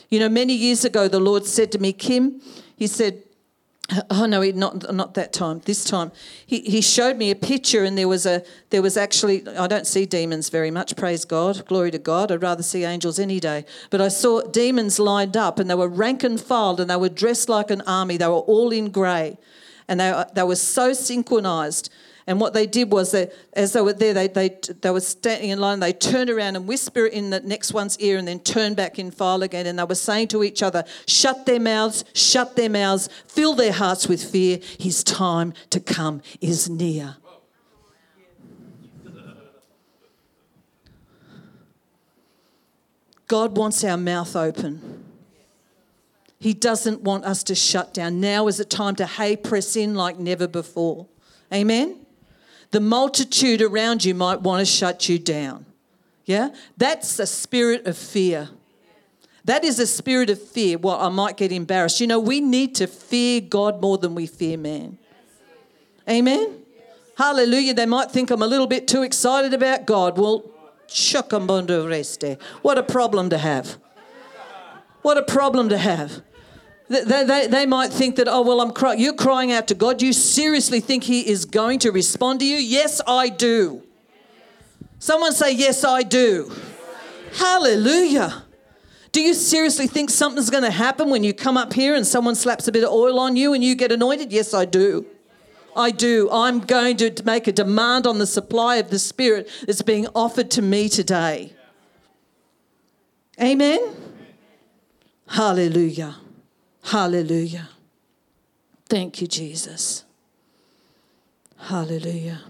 You 0.10 0.22
know, 0.22 0.30
many 0.30 0.56
years 0.56 0.84
ago, 0.84 1.08
the 1.08 1.20
Lord 1.20 1.46
said 1.46 1.72
to 1.74 1.78
me, 1.78 1.94
Kim, 1.94 2.42
He 2.76 2.88
said, 2.88 3.22
Oh 4.10 4.26
no, 4.26 4.42
not 4.42 4.94
not 4.96 5.14
that 5.14 5.32
time. 5.32 5.62
This 5.66 5.84
time, 5.84 6.12
he, 6.44 6.62
he 6.62 6.82
showed 6.82 7.18
me 7.18 7.30
a 7.30 7.36
picture, 7.36 7.84
and 7.84 7.96
there 7.96 8.08
was 8.08 8.26
a 8.26 8.44
there 8.72 8.82
was 8.82 8.98
actually 8.98 9.48
I 9.48 9.68
don't 9.68 9.86
see 9.86 10.08
demons 10.08 10.50
very 10.50 10.72
much. 10.72 10.96
Praise 10.96 11.24
God, 11.24 11.66
glory 11.68 11.92
to 11.92 12.00
God. 12.00 12.32
I'd 12.32 12.42
rather 12.42 12.64
see 12.64 12.84
angels 12.84 13.20
any 13.20 13.40
day. 13.40 13.64
But 13.92 14.02
I 14.02 14.08
saw 14.08 14.42
demons 14.42 14.98
lined 14.98 15.38
up, 15.38 15.60
and 15.60 15.70
they 15.70 15.76
were 15.76 15.88
rank 15.88 16.24
and 16.24 16.42
filed, 16.42 16.80
and 16.80 16.90
they 16.90 16.96
were 16.96 17.10
dressed 17.10 17.48
like 17.48 17.70
an 17.70 17.82
army. 17.82 18.18
They 18.18 18.28
were 18.28 18.34
all 18.34 18.72
in 18.72 18.90
grey, 18.90 19.38
and 19.88 20.00
they 20.00 20.24
they 20.34 20.44
were 20.44 20.56
so 20.56 20.92
synchronized 20.94 21.92
and 22.28 22.42
what 22.42 22.54
they 22.54 22.66
did 22.66 22.92
was 22.92 23.12
that 23.12 23.32
as 23.54 23.74
they 23.74 23.82
were 23.82 23.94
there, 23.94 24.14
they, 24.14 24.28
they, 24.28 24.58
they 24.82 24.90
were 24.90 25.00
standing 25.00 25.52
in 25.52 25.60
line, 25.60 25.80
they 25.80 25.94
turned 25.94 26.32
around 26.32 26.56
and 26.56 26.68
whispered 26.68 27.14
in 27.14 27.30
the 27.30 27.40
next 27.42 27.72
one's 27.72 28.00
ear 28.00 28.18
and 28.18 28.28
then 28.28 28.40
turned 28.40 28.76
back 28.76 28.98
in 28.98 29.12
file 29.12 29.44
again. 29.44 29.68
And 29.68 29.78
they 29.78 29.84
were 29.84 29.94
saying 29.94 30.30
to 30.30 30.44
each 30.44 30.64
other, 30.64 30.86
shut 31.08 31.46
their 31.46 31.60
mouths, 31.60 32.04
shut 32.14 32.56
their 32.56 32.70
mouths, 32.70 33.10
fill 33.28 33.54
their 33.54 33.72
hearts 33.72 34.08
with 34.08 34.24
fear. 34.24 34.60
His 34.80 35.04
time 35.04 35.54
to 35.70 35.80
come 35.80 36.24
is 36.42 36.68
near. 36.68 37.18
God 43.28 43.58
wants 43.58 43.84
our 43.84 43.98
mouth 43.98 44.36
open. 44.36 45.04
He 46.40 46.54
doesn't 46.54 47.02
want 47.02 47.24
us 47.26 47.44
to 47.44 47.56
shut 47.56 47.94
down. 47.94 48.20
Now 48.20 48.48
is 48.48 48.58
the 48.58 48.66
time 48.66 48.96
to, 48.96 49.06
hey, 49.06 49.36
press 49.36 49.76
in 49.76 49.94
like 49.94 50.18
never 50.18 50.48
before. 50.48 51.08
Amen? 51.54 52.05
The 52.76 52.82
multitude 52.82 53.62
around 53.62 54.04
you 54.04 54.14
might 54.14 54.42
want 54.42 54.60
to 54.60 54.66
shut 54.66 55.08
you 55.08 55.18
down. 55.18 55.66
Yeah? 56.26 56.50
That's 56.76 57.20
a 57.20 57.26
spirit 57.26 57.88
of 57.88 57.98
fear. 57.98 58.50
That 59.46 59.64
is 59.64 59.80
a 59.80 59.88
spirit 59.88 60.30
of 60.30 60.42
fear. 60.42 60.78
Well, 60.78 61.00
I 61.00 61.08
might 61.08 61.38
get 61.38 61.54
embarrassed. 61.54 62.02
You 62.02 62.08
know, 62.08 62.20
we 62.20 62.42
need 62.42 62.76
to 62.76 62.88
fear 62.88 63.40
God 63.40 63.82
more 63.82 63.98
than 63.98 64.14
we 64.14 64.28
fear 64.28 64.58
man. 64.58 64.98
Amen? 66.10 66.64
Hallelujah. 67.18 67.74
They 67.74 67.86
might 67.86 68.12
think 68.12 68.30
I'm 68.30 68.42
a 68.42 68.46
little 68.46 68.68
bit 68.68 68.90
too 68.90 69.04
excited 69.04 69.54
about 69.54 69.86
God. 69.86 70.18
Well, 70.18 70.44
reste. 70.90 72.38
What 72.62 72.78
a 72.78 72.84
problem 72.84 73.30
to 73.30 73.38
have. 73.38 73.78
What 75.02 75.18
a 75.18 75.24
problem 75.24 75.70
to 75.70 75.78
have. 75.78 76.22
They, 76.88 77.24
they, 77.24 77.48
they 77.48 77.66
might 77.66 77.92
think 77.92 78.16
that, 78.18 78.28
oh, 78.28 78.44
well, 78.44 78.62
I'm 78.62 78.72
cry- 78.72 78.94
you're 78.94 79.14
crying 79.14 79.52
out 79.52 79.68
to 79.70 79.76
God. 79.76 80.02
You 80.02 80.14
seriously 80.14 80.80
think 80.80 81.04
He 81.04 81.28
is 81.28 81.46
going 81.46 81.80
to 81.80 81.92
respond 81.92 82.42
to 82.42 82.46
you? 82.46 82.58
Yes, 82.58 83.02
I 83.08 83.30
do. 83.30 83.82
Someone 85.00 85.34
say, 85.34 85.54
Yes, 85.54 85.84
I 85.84 86.04
do. 86.04 86.52
Hallelujah. 87.34 88.44
Do 89.12 89.22
you 89.22 89.34
seriously 89.34 89.88
think 89.88 90.10
something's 90.10 90.50
going 90.50 90.64
to 90.64 90.72
happen 90.72 91.10
when 91.10 91.24
you 91.24 91.34
come 91.34 91.58
up 91.58 91.74
here 91.74 91.96
and 91.96 92.06
someone 92.06 92.36
slaps 92.36 92.68
a 92.68 92.72
bit 92.72 92.84
of 92.84 92.92
oil 92.92 93.20
on 93.20 93.36
you 93.36 93.54
and 93.54 93.64
you 93.64 93.76
get 93.76 93.92
anointed? 93.92 94.32
Yes, 94.32 94.54
I 94.54 94.66
do. 94.66 95.06
I 95.76 95.92
do. 95.92 96.30
I'm 96.32 96.60
going 96.60 96.98
to 96.98 97.14
make 97.24 97.48
a 97.48 97.52
demand 97.52 98.08
on 98.08 98.18
the 98.18 98.28
supply 98.28 98.76
of 98.78 98.90
the 98.90 99.00
Spirit 99.00 99.50
that's 99.66 99.82
being 99.82 100.08
offered 100.16 100.52
to 100.52 100.62
me 100.62 100.90
today. 100.90 101.54
Amen? 103.42 103.80
Hallelujah. 105.28 106.16
Hallelujah. 106.86 107.70
Thank 108.88 109.20
you, 109.20 109.28
Jesus. 109.28 110.04
Hallelujah. 111.58 112.42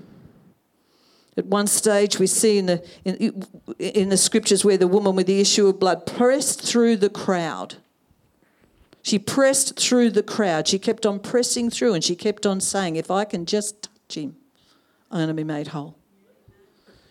At 1.37 1.45
one 1.45 1.67
stage, 1.67 2.19
we 2.19 2.27
see 2.27 2.57
in 2.57 2.65
the, 2.65 2.85
in, 3.05 3.45
in, 3.79 4.09
the 4.09 4.17
scriptures 4.17 4.65
where 4.65 4.77
the 4.77 4.87
woman 4.87 5.15
with 5.15 5.27
the 5.27 5.39
issue 5.39 5.67
of 5.67 5.79
blood 5.79 6.05
pressed 6.05 6.61
through 6.61 6.97
the 6.97 7.09
crowd. 7.09 7.75
She 9.01 9.19
pressed 9.19 9.79
through 9.79 10.11
the 10.11 10.23
crowd. 10.23 10.67
She 10.67 10.79
kept 10.79 11.05
on 11.05 11.19
pressing 11.19 11.69
through 11.69 11.93
and 11.93 12.03
she 12.03 12.15
kept 12.15 12.45
on 12.45 12.59
saying, 12.59 12.97
If 12.97 13.09
I 13.09 13.23
can 13.23 13.45
just 13.45 13.83
touch 13.83 14.17
him, 14.17 14.35
I'm 15.11 15.19
going 15.19 15.27
to 15.29 15.33
be 15.33 15.43
made 15.45 15.67
whole. 15.67 15.95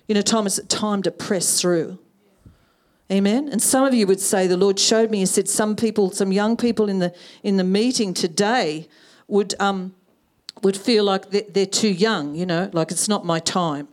You 0.09 0.15
know, 0.15 0.21
is 0.21 0.61
time 0.69 1.03
to 1.03 1.11
press 1.11 1.59
through. 1.59 1.99
Amen. 3.15 3.49
And 3.49 3.63
some 3.63 3.85
of 3.85 3.95
you 3.95 4.09
would 4.09 4.19
say, 4.19 4.49
the 4.49 4.57
Lord 4.57 4.81
showed 4.81 5.09
me, 5.09 5.19
He 5.21 5.27
said, 5.27 5.49
some 5.49 5.77
people, 5.77 6.11
some 6.11 6.33
young 6.33 6.57
people 6.57 6.89
in 6.89 6.99
the 6.99 7.15
in 7.45 7.59
the 7.59 7.65
meeting 7.65 8.13
today 8.13 8.89
would 9.29 9.55
um, 9.61 9.95
would 10.63 10.77
feel 10.77 11.05
like 11.05 11.31
they're 11.31 11.65
too 11.65 11.93
young, 11.93 12.35
you 12.35 12.45
know, 12.45 12.71
like 12.73 12.91
it's 12.91 13.09
not 13.09 13.25
my 13.25 13.39
time. 13.39 13.87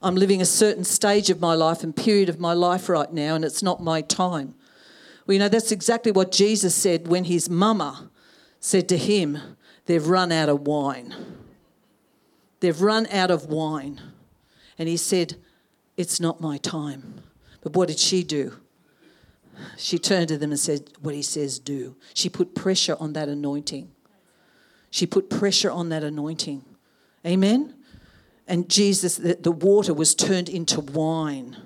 I'm 0.00 0.14
living 0.14 0.40
a 0.40 0.46
certain 0.46 0.84
stage 0.84 1.30
of 1.30 1.40
my 1.40 1.54
life 1.54 1.82
and 1.82 1.96
period 1.96 2.28
of 2.28 2.38
my 2.38 2.52
life 2.52 2.88
right 2.88 3.12
now, 3.12 3.34
and 3.34 3.44
it's 3.44 3.60
not 3.60 3.82
my 3.82 4.02
time. 4.02 4.54
Well, 5.26 5.32
you 5.32 5.40
know, 5.40 5.48
that's 5.48 5.72
exactly 5.72 6.12
what 6.12 6.30
Jesus 6.30 6.76
said 6.76 7.08
when 7.08 7.24
his 7.24 7.50
mama 7.50 8.08
said 8.60 8.88
to 8.90 8.96
him, 8.96 9.38
They've 9.86 10.06
run 10.06 10.30
out 10.30 10.48
of 10.48 10.64
wine. 10.64 11.12
They've 12.60 12.80
run 12.80 13.08
out 13.08 13.32
of 13.32 13.46
wine. 13.46 14.00
And 14.78 14.88
he 14.88 14.96
said, 14.96 15.34
It's 15.96 16.20
not 16.20 16.40
my 16.40 16.58
time. 16.58 17.22
But 17.60 17.74
what 17.74 17.88
did 17.88 17.98
she 17.98 18.22
do? 18.22 18.54
She 19.76 19.98
turned 19.98 20.28
to 20.28 20.38
them 20.38 20.50
and 20.50 20.60
said, 20.60 20.90
What 21.00 21.14
he 21.14 21.22
says, 21.22 21.58
do. 21.58 21.96
She 22.14 22.28
put 22.28 22.54
pressure 22.54 22.96
on 23.00 23.12
that 23.14 23.28
anointing. 23.28 23.90
She 24.90 25.06
put 25.06 25.28
pressure 25.28 25.70
on 25.70 25.88
that 25.90 26.02
anointing. 26.02 26.64
Amen? 27.26 27.74
And 28.46 28.70
Jesus, 28.70 29.16
the, 29.16 29.34
the 29.34 29.52
water 29.52 29.92
was 29.92 30.14
turned 30.14 30.48
into 30.48 30.80
wine. 30.80 31.56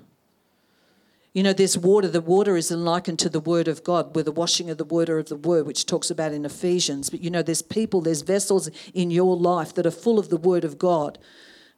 You 1.33 1.41
know, 1.41 1.53
there's 1.53 1.77
water. 1.77 2.07
The 2.07 2.21
water 2.21 2.57
is 2.57 2.69
likened 2.69 3.17
to 3.19 3.29
the 3.29 3.39
word 3.39 3.67
of 3.67 3.83
God, 3.83 4.15
with 4.15 4.25
the 4.25 4.31
washing 4.31 4.69
of 4.69 4.77
the 4.77 4.83
water 4.83 5.17
of 5.17 5.29
the 5.29 5.35
word, 5.35 5.65
which 5.65 5.85
talks 5.85 6.11
about 6.11 6.31
in 6.31 6.45
Ephesians. 6.45 7.09
But 7.09 7.21
you 7.21 7.31
know, 7.31 7.41
there's 7.41 7.63
people, 7.63 8.01
there's 8.01 8.21
vessels 8.21 8.69
in 8.93 9.09
your 9.09 9.35
life 9.35 9.73
that 9.73 9.85
are 9.87 9.91
full 9.91 10.19
of 10.19 10.29
the 10.29 10.37
word 10.37 10.63
of 10.63 10.77
God. 10.77 11.17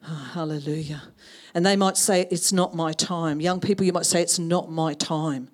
Oh, 0.08 0.30
hallelujah. 0.34 1.04
And 1.54 1.65
they 1.65 1.76
might 1.76 1.98
say, 1.98 2.28
It's 2.32 2.52
not 2.52 2.76
my 2.76 2.91
time. 2.94 3.39
Young 3.39 3.60
people, 3.60 3.86
you 3.86 3.94
might 3.94 4.06
say, 4.06 4.22
It's 4.22 4.39
not 4.39 4.72
my 4.72 4.94
time. 4.94 5.50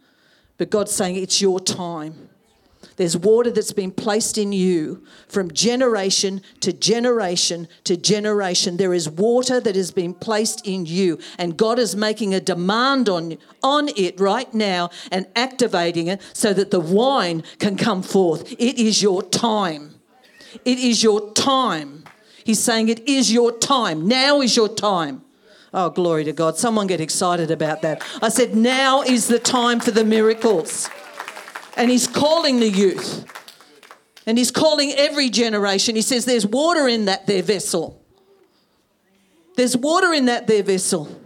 But 0.57 0.69
God's 0.69 0.91
saying, 0.91 1.15
It's 1.15 1.41
your 1.41 1.59
time. 1.59 2.29
There's 2.95 3.15
water 3.15 3.51
that's 3.51 3.73
been 3.73 3.91
placed 3.91 4.37
in 4.37 4.51
you 4.51 5.03
from 5.27 5.51
generation 5.51 6.41
to 6.61 6.73
generation 6.73 7.67
to 7.83 7.95
generation. 7.95 8.77
There 8.77 8.93
is 8.93 9.07
water 9.07 9.59
that 9.59 9.75
has 9.75 9.91
been 9.91 10.13
placed 10.13 10.67
in 10.67 10.85
you, 10.85 11.19
and 11.37 11.57
God 11.57 11.79
is 11.79 11.95
making 11.95 12.33
a 12.33 12.39
demand 12.39 13.07
on, 13.07 13.37
on 13.63 13.89
it 13.95 14.19
right 14.19 14.51
now 14.53 14.89
and 15.11 15.27
activating 15.35 16.07
it 16.07 16.21
so 16.33 16.53
that 16.53 16.71
the 16.71 16.79
wine 16.79 17.43
can 17.59 17.77
come 17.77 18.01
forth. 18.01 18.51
It 18.53 18.79
is 18.79 19.01
your 19.01 19.21
time. 19.23 19.95
It 20.65 20.79
is 20.79 21.03
your 21.03 21.31
time. 21.33 22.00
He's 22.43 22.59
saying 22.59 22.89
it 22.89 23.07
is 23.07 23.31
your 23.31 23.57
time. 23.57 24.07
Now 24.07 24.41
is 24.41 24.55
your 24.55 24.69
time. 24.69 25.23
Oh, 25.73 25.89
glory 25.89 26.23
to 26.25 26.33
God. 26.33 26.57
Someone 26.57 26.87
get 26.87 26.99
excited 26.99 27.49
about 27.49 27.81
that. 27.83 28.03
I 28.21 28.29
said, 28.29 28.55
now 28.55 29.01
is 29.03 29.27
the 29.27 29.39
time 29.39 29.79
for 29.79 29.91
the 29.91 30.03
miracles. 30.03 30.89
And 31.77 31.89
he's 31.89 32.07
calling 32.07 32.59
the 32.59 32.69
youth. 32.69 33.25
And 34.25 34.37
he's 34.37 34.51
calling 34.51 34.91
every 34.91 35.29
generation. 35.29 35.95
He 35.95 36.01
says, 36.01 36.25
There's 36.25 36.45
water 36.45 36.87
in 36.87 37.05
that 37.05 37.25
there 37.25 37.41
vessel. 37.41 38.01
There's 39.55 39.75
water 39.75 40.13
in 40.13 40.25
that 40.25 40.47
there 40.47 40.63
vessel. 40.63 41.19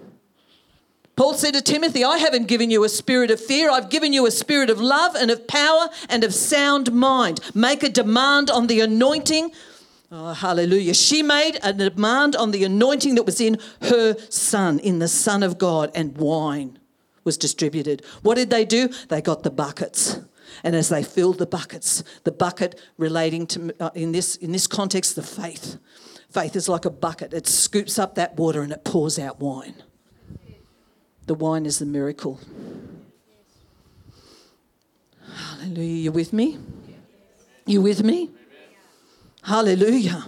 Paul 1.16 1.34
said 1.34 1.54
to 1.54 1.62
Timothy, 1.62 2.04
I 2.04 2.18
haven't 2.18 2.48
given 2.48 2.70
you 2.70 2.84
a 2.84 2.90
spirit 2.90 3.32
of 3.32 3.40
fear. 3.40 3.72
I've 3.72 3.90
given 3.90 4.12
you 4.12 4.26
a 4.26 4.32
spirit 4.32 4.70
of 4.70 4.82
love 4.82 5.16
and 5.16 5.32
of 5.32 5.48
power 5.48 5.88
and 6.10 6.26
of 6.26 6.34
sound 6.34 6.92
mind. 6.92 7.40
Make 7.54 7.84
a 7.84 7.90
demand 7.90 8.50
on 8.50 8.68
the 8.68 8.82
anointing. 8.82 9.52
Oh, 10.18 10.32
hallelujah. 10.32 10.94
She 10.94 11.22
made 11.22 11.60
a 11.62 11.74
demand 11.74 12.38
on 12.38 12.52
the 12.52 12.64
anointing 12.64 13.16
that 13.16 13.24
was 13.24 13.42
in 13.42 13.60
her 13.82 14.16
son, 14.30 14.80
in 14.80 15.00
the 15.00 15.10
Son 15.10 15.44
of 15.44 15.58
God, 15.58 15.92
and 15.94 16.18
wine 16.18 16.80
was 17.26 17.38
distributed. 17.38 18.02
What 18.22 18.36
did 18.36 18.50
they 18.50 18.64
do? 18.64 18.88
They 19.10 19.22
got 19.22 19.44
the 19.44 19.52
buckets. 19.52 20.22
And 20.64 20.74
as 20.74 20.88
they 20.88 21.04
filled 21.04 21.38
the 21.38 21.46
buckets, 21.46 22.02
the 22.24 22.32
bucket 22.32 22.80
relating 22.98 23.46
to, 23.48 23.76
uh, 23.82 23.90
in, 23.94 24.14
this, 24.14 24.38
in 24.38 24.54
this 24.54 24.68
context, 24.68 25.18
the 25.18 25.22
faith. 25.22 25.80
Faith 26.30 26.56
is 26.56 26.70
like 26.70 26.86
a 26.86 26.90
bucket, 26.90 27.34
it 27.34 27.46
scoops 27.46 28.00
up 28.00 28.16
that 28.16 28.38
water 28.38 28.62
and 28.62 28.72
it 28.72 28.86
pours 28.86 29.20
out 29.20 29.42
wine. 29.42 29.84
The 31.26 31.34
wine 31.34 31.66
is 31.66 31.80
the 31.80 31.86
miracle. 31.86 32.40
Hallelujah. 35.60 36.04
You 36.04 36.12
with 36.14 36.32
me? 36.32 36.58
You 37.66 37.82
with 37.82 38.02
me? 38.02 38.32
Hallelujah. 39.46 40.26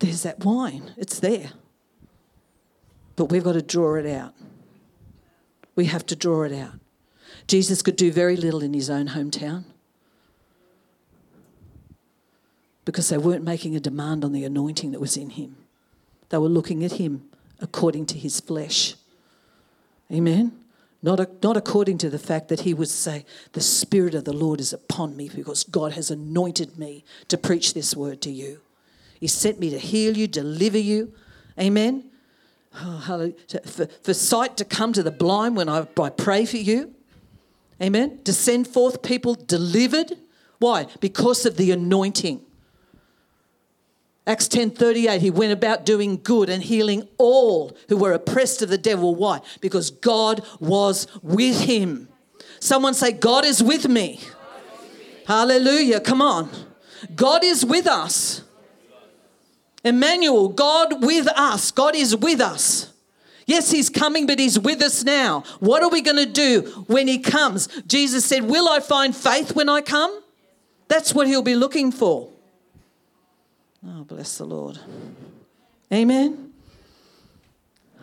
There's 0.00 0.24
that 0.24 0.44
wine, 0.44 0.90
it's 0.96 1.20
there. 1.20 1.50
But 3.14 3.26
we've 3.26 3.44
got 3.44 3.52
to 3.52 3.62
draw 3.62 3.94
it 3.94 4.06
out. 4.06 4.34
We 5.76 5.84
have 5.84 6.04
to 6.06 6.16
draw 6.16 6.42
it 6.42 6.52
out. 6.52 6.74
Jesus 7.46 7.80
could 7.80 7.94
do 7.94 8.10
very 8.10 8.36
little 8.36 8.60
in 8.60 8.74
his 8.74 8.90
own 8.90 9.08
hometown 9.08 9.64
because 12.84 13.08
they 13.08 13.18
weren't 13.18 13.44
making 13.44 13.76
a 13.76 13.80
demand 13.80 14.24
on 14.24 14.32
the 14.32 14.44
anointing 14.44 14.90
that 14.90 15.00
was 15.00 15.16
in 15.16 15.30
him. 15.30 15.56
They 16.30 16.38
were 16.38 16.48
looking 16.48 16.82
at 16.84 16.92
him 16.92 17.30
according 17.60 18.06
to 18.06 18.18
his 18.18 18.40
flesh. 18.40 18.96
Amen? 20.10 20.61
Not, 21.02 21.18
a, 21.18 21.28
not 21.42 21.56
according 21.56 21.98
to 21.98 22.10
the 22.10 22.18
fact 22.18 22.48
that 22.48 22.60
he 22.60 22.74
would 22.74 22.88
say, 22.88 23.24
The 23.52 23.60
Spirit 23.60 24.14
of 24.14 24.24
the 24.24 24.32
Lord 24.32 24.60
is 24.60 24.72
upon 24.72 25.16
me 25.16 25.28
because 25.34 25.64
God 25.64 25.92
has 25.92 26.10
anointed 26.10 26.78
me 26.78 27.04
to 27.28 27.36
preach 27.36 27.74
this 27.74 27.96
word 27.96 28.22
to 28.22 28.30
you. 28.30 28.60
He 29.18 29.26
sent 29.26 29.58
me 29.58 29.70
to 29.70 29.78
heal 29.78 30.16
you, 30.16 30.28
deliver 30.28 30.78
you. 30.78 31.12
Amen? 31.58 32.10
Oh. 32.74 33.32
For, 33.66 33.86
for 33.86 34.14
sight 34.14 34.56
to 34.56 34.64
come 34.64 34.92
to 34.92 35.02
the 35.02 35.10
blind 35.10 35.56
when 35.56 35.68
I, 35.68 35.86
I 35.98 36.10
pray 36.10 36.46
for 36.46 36.56
you. 36.56 36.94
Amen. 37.80 38.20
To 38.24 38.32
send 38.32 38.68
forth 38.68 39.02
people 39.02 39.34
delivered. 39.34 40.12
Why? 40.58 40.86
Because 41.00 41.44
of 41.44 41.56
the 41.56 41.72
anointing. 41.72 42.40
Acts 44.26 44.46
10:38 44.48 45.20
he 45.20 45.30
went 45.30 45.52
about 45.52 45.84
doing 45.84 46.20
good 46.22 46.48
and 46.48 46.62
healing 46.62 47.08
all 47.18 47.76
who 47.88 47.96
were 47.96 48.12
oppressed 48.12 48.62
of 48.62 48.68
the 48.68 48.78
devil. 48.78 49.14
Why? 49.14 49.40
Because 49.60 49.90
God 49.90 50.42
was 50.60 51.06
with 51.22 51.62
him. 51.62 52.08
Someone 52.60 52.94
say 52.94 53.10
God 53.10 53.44
is 53.44 53.62
with 53.62 53.88
me. 53.88 54.20
Hallelujah. 55.26 56.00
Come 56.00 56.22
on. 56.22 56.50
God 57.16 57.42
is 57.42 57.64
with 57.64 57.86
us. 57.88 58.42
Emmanuel 59.84 60.48
God 60.48 61.04
with 61.04 61.26
us. 61.28 61.72
God 61.72 61.96
is 61.96 62.16
with 62.16 62.40
us. 62.40 62.92
Yes, 63.46 63.72
he's 63.72 63.90
coming, 63.90 64.26
but 64.26 64.38
he's 64.38 64.58
with 64.58 64.80
us 64.80 65.02
now. 65.02 65.42
What 65.58 65.82
are 65.82 65.88
we 65.90 66.00
going 66.00 66.16
to 66.16 66.26
do 66.26 66.84
when 66.86 67.08
he 67.08 67.18
comes? 67.18 67.66
Jesus 67.86 68.24
said, 68.24 68.44
Will 68.44 68.68
I 68.68 68.78
find 68.78 69.14
faith 69.14 69.56
when 69.56 69.68
I 69.68 69.80
come? 69.80 70.22
That's 70.86 71.12
what 71.12 71.26
he'll 71.26 71.42
be 71.42 71.56
looking 71.56 71.90
for. 71.90 72.31
Oh, 73.86 74.04
bless 74.04 74.38
the 74.38 74.44
Lord. 74.44 74.78
Amen. 75.92 76.52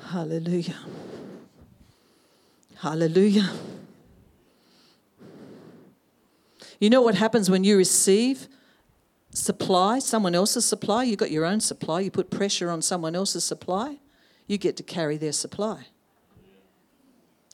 Hallelujah. 0.10 0.78
Hallelujah. 2.78 3.50
You 6.80 6.90
know 6.90 7.02
what 7.02 7.16
happens 7.16 7.50
when 7.50 7.64
you 7.64 7.78
receive 7.78 8.48
supply, 9.34 10.00
someone 10.00 10.36
else's 10.36 10.66
supply? 10.66 11.04
You 11.04 11.16
got 11.16 11.32
your 11.32 11.46
own 11.46 11.60
supply, 11.60 12.02
you 12.02 12.12
put 12.12 12.30
pressure 12.30 12.70
on 12.70 12.82
someone 12.82 13.16
else's 13.16 13.44
supply 13.44 13.98
you 14.50 14.58
get 14.58 14.76
to 14.78 14.84
carry 14.84 15.16
their 15.16 15.32
supply. 15.32 15.86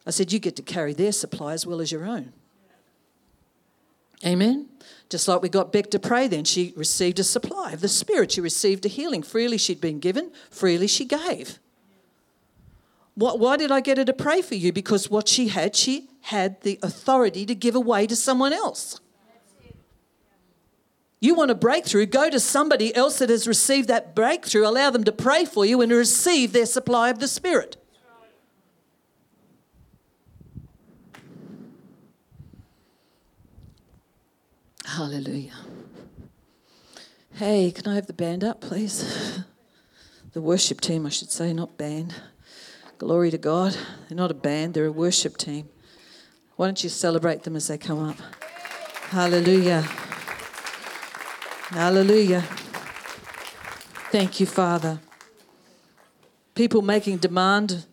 I 0.08 0.12
said, 0.12 0.32
You 0.32 0.40
get 0.40 0.56
to 0.56 0.64
carry 0.64 0.94
their 0.94 1.12
supply 1.12 1.54
as 1.54 1.68
well 1.68 1.82
as 1.82 1.92
your 1.92 2.06
own. 2.06 2.32
Amen. 4.26 4.70
Just 5.10 5.28
like 5.28 5.42
we 5.42 5.50
got 5.50 5.72
Beck 5.72 5.92
to 5.92 6.00
pray 6.00 6.28
then, 6.28 6.46
she 6.46 6.74
received 6.76 7.20
a 7.20 7.24
supply 7.24 7.72
of 7.72 7.82
the 7.82 7.88
Spirit. 7.88 8.32
She 8.32 8.42
received 8.42 8.86
a 8.86 8.90
healing. 8.90 9.22
Freely 9.22 9.58
she'd 9.58 9.80
been 9.80 10.00
given, 10.00 10.32
freely 10.50 10.88
she 10.88 11.06
gave. 11.06 11.60
What, 13.14 13.40
why 13.40 13.56
did 13.56 13.72
I 13.72 13.80
get 13.80 13.98
her 13.98 14.06
to 14.06 14.14
pray 14.14 14.42
for 14.42 14.56
you? 14.56 14.74
Because 14.74 15.10
what 15.10 15.28
she 15.28 15.48
had, 15.50 15.76
she 15.76 16.10
had 16.22 16.60
the 16.62 16.80
authority 16.82 17.46
to 17.46 17.56
give 17.56 17.76
away 17.76 18.08
to 18.08 18.16
someone 18.16 18.52
else. 18.52 19.00
You 21.22 21.34
want 21.34 21.50
a 21.50 21.56
breakthrough, 21.56 22.08
go 22.08 22.30
to 22.30 22.40
somebody 22.40 22.94
else 22.94 23.20
that 23.20 23.30
has 23.30 23.48
received 23.48 23.88
that 23.88 24.16
breakthrough, 24.16 24.68
allow 24.68 24.90
them 24.90 25.04
to 25.06 25.12
pray 25.12 25.46
for 25.46 25.66
you 25.66 25.82
and 25.82 25.92
receive 25.92 26.52
their 26.52 26.66
supply 26.66 27.10
of 27.10 27.20
the 27.20 27.28
Spirit. 27.28 27.78
Hallelujah. 34.86 35.56
Hey, 37.34 37.72
can 37.72 37.88
I 37.88 37.96
have 37.96 38.06
the 38.06 38.14
band 38.14 38.44
up, 38.44 38.62
please? 38.62 39.44
The 40.34 40.42
worship 40.42 40.82
team, 40.82 41.06
I 41.06 41.10
should 41.10 41.32
say, 41.32 41.54
not 41.54 41.78
band. 41.78 42.14
Glory 42.98 43.32
to 43.32 43.38
God. 43.38 43.72
They're 44.10 44.18
not 44.18 44.32
a 44.32 44.34
band, 44.34 44.74
they're 44.74 44.88
a 44.88 44.92
worship 44.92 45.38
team. 45.38 45.70
Why 46.58 46.68
don't 46.68 46.84
you 46.84 46.90
celebrate 46.90 47.44
them 47.44 47.56
as 47.56 47.68
they 47.68 47.78
come 47.78 48.04
up? 48.04 48.18
Hallelujah. 49.12 49.84
Hallelujah. 51.70 52.42
Thank 54.12 54.42
you, 54.42 54.46
Father. 54.46 55.00
People 56.54 56.82
making 56.82 57.20
demand 57.20 57.86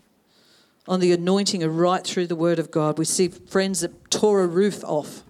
on 0.88 0.98
the 0.98 1.12
anointing 1.12 1.62
are 1.62 1.68
right 1.68 2.04
through 2.04 2.26
the 2.26 2.34
Word 2.34 2.58
of 2.58 2.72
God. 2.72 2.98
We 2.98 3.04
see 3.04 3.28
friends 3.28 3.82
that 3.82 4.10
tore 4.10 4.42
a 4.42 4.48
roof 4.48 4.82
off 4.82 5.22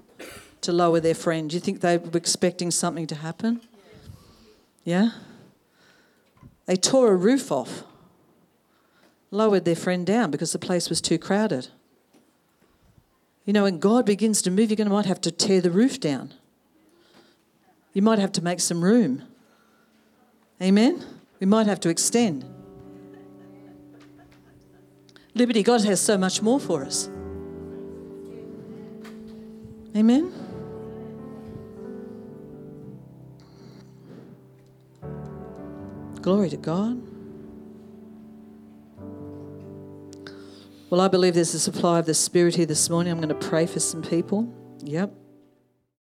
to 0.63 0.73
lower 0.73 1.01
their 1.01 1.15
friend. 1.15 1.51
Do 1.51 1.55
you 1.55 1.61
think 1.61 1.81
they 1.81 1.99
were 1.99 2.17
expecting 2.17 2.71
something 2.71 3.07
to 3.09 3.17
happen? 3.17 3.61
Yeah? 4.85 5.11
They 6.67 6.77
tore 6.77 7.13
a 7.13 7.17
roof 7.17 7.53
off, 7.53 7.85
lowered 9.31 9.65
their 9.65 9.77
friend 9.77 10.07
down 10.07 10.31
because 10.31 10.53
the 10.53 10.59
place 10.59 10.89
was 10.89 11.01
too 11.01 11.19
crowded. 11.19 11.69
You 13.45 13.53
know, 13.53 13.65
when 13.65 13.79
God 13.79 14.07
begins 14.07 14.41
to 14.43 14.51
move, 14.51 14.71
you're 14.71 14.77
going 14.77 14.89
to 14.89 14.95
might 14.95 15.07
have 15.07 15.21
to 15.23 15.33
tear 15.33 15.61
the 15.61 15.71
roof 15.71 15.99
down. 15.99 16.33
You 17.93 18.03
might 18.03 18.21
have 18.21 18.33
to 18.33 18.43
make 18.43 18.61
some 18.61 18.83
room. 18.83 19.25
Amen? 20.61 21.05
We 21.41 21.47
might 21.47 21.67
have 21.67 21.81
to 21.81 21.89
extend. 21.89 22.45
Liberty, 25.35 25.63
God 25.63 25.83
has 25.83 26.01
so 26.01 26.17
much 26.17 26.41
more 26.41 26.61
for 26.61 26.85
us. 26.85 27.09
Amen? 29.97 30.42
Glory 36.23 36.49
to 36.51 36.57
God. 36.57 37.03
Well, 40.89 41.01
I 41.01 41.09
believe 41.09 41.35
there's 41.35 41.53
a 41.53 41.59
supply 41.59 41.99
of 41.99 42.07
the 42.07 42.15
Spirit 42.15 42.55
here 42.55 42.67
this 42.67 42.89
morning. 42.89 43.11
I'm 43.11 43.19
going 43.19 43.29
to 43.29 43.49
pray 43.49 43.67
for 43.67 43.81
some 43.81 44.03
people. 44.03 44.55
Yep. 44.85 45.22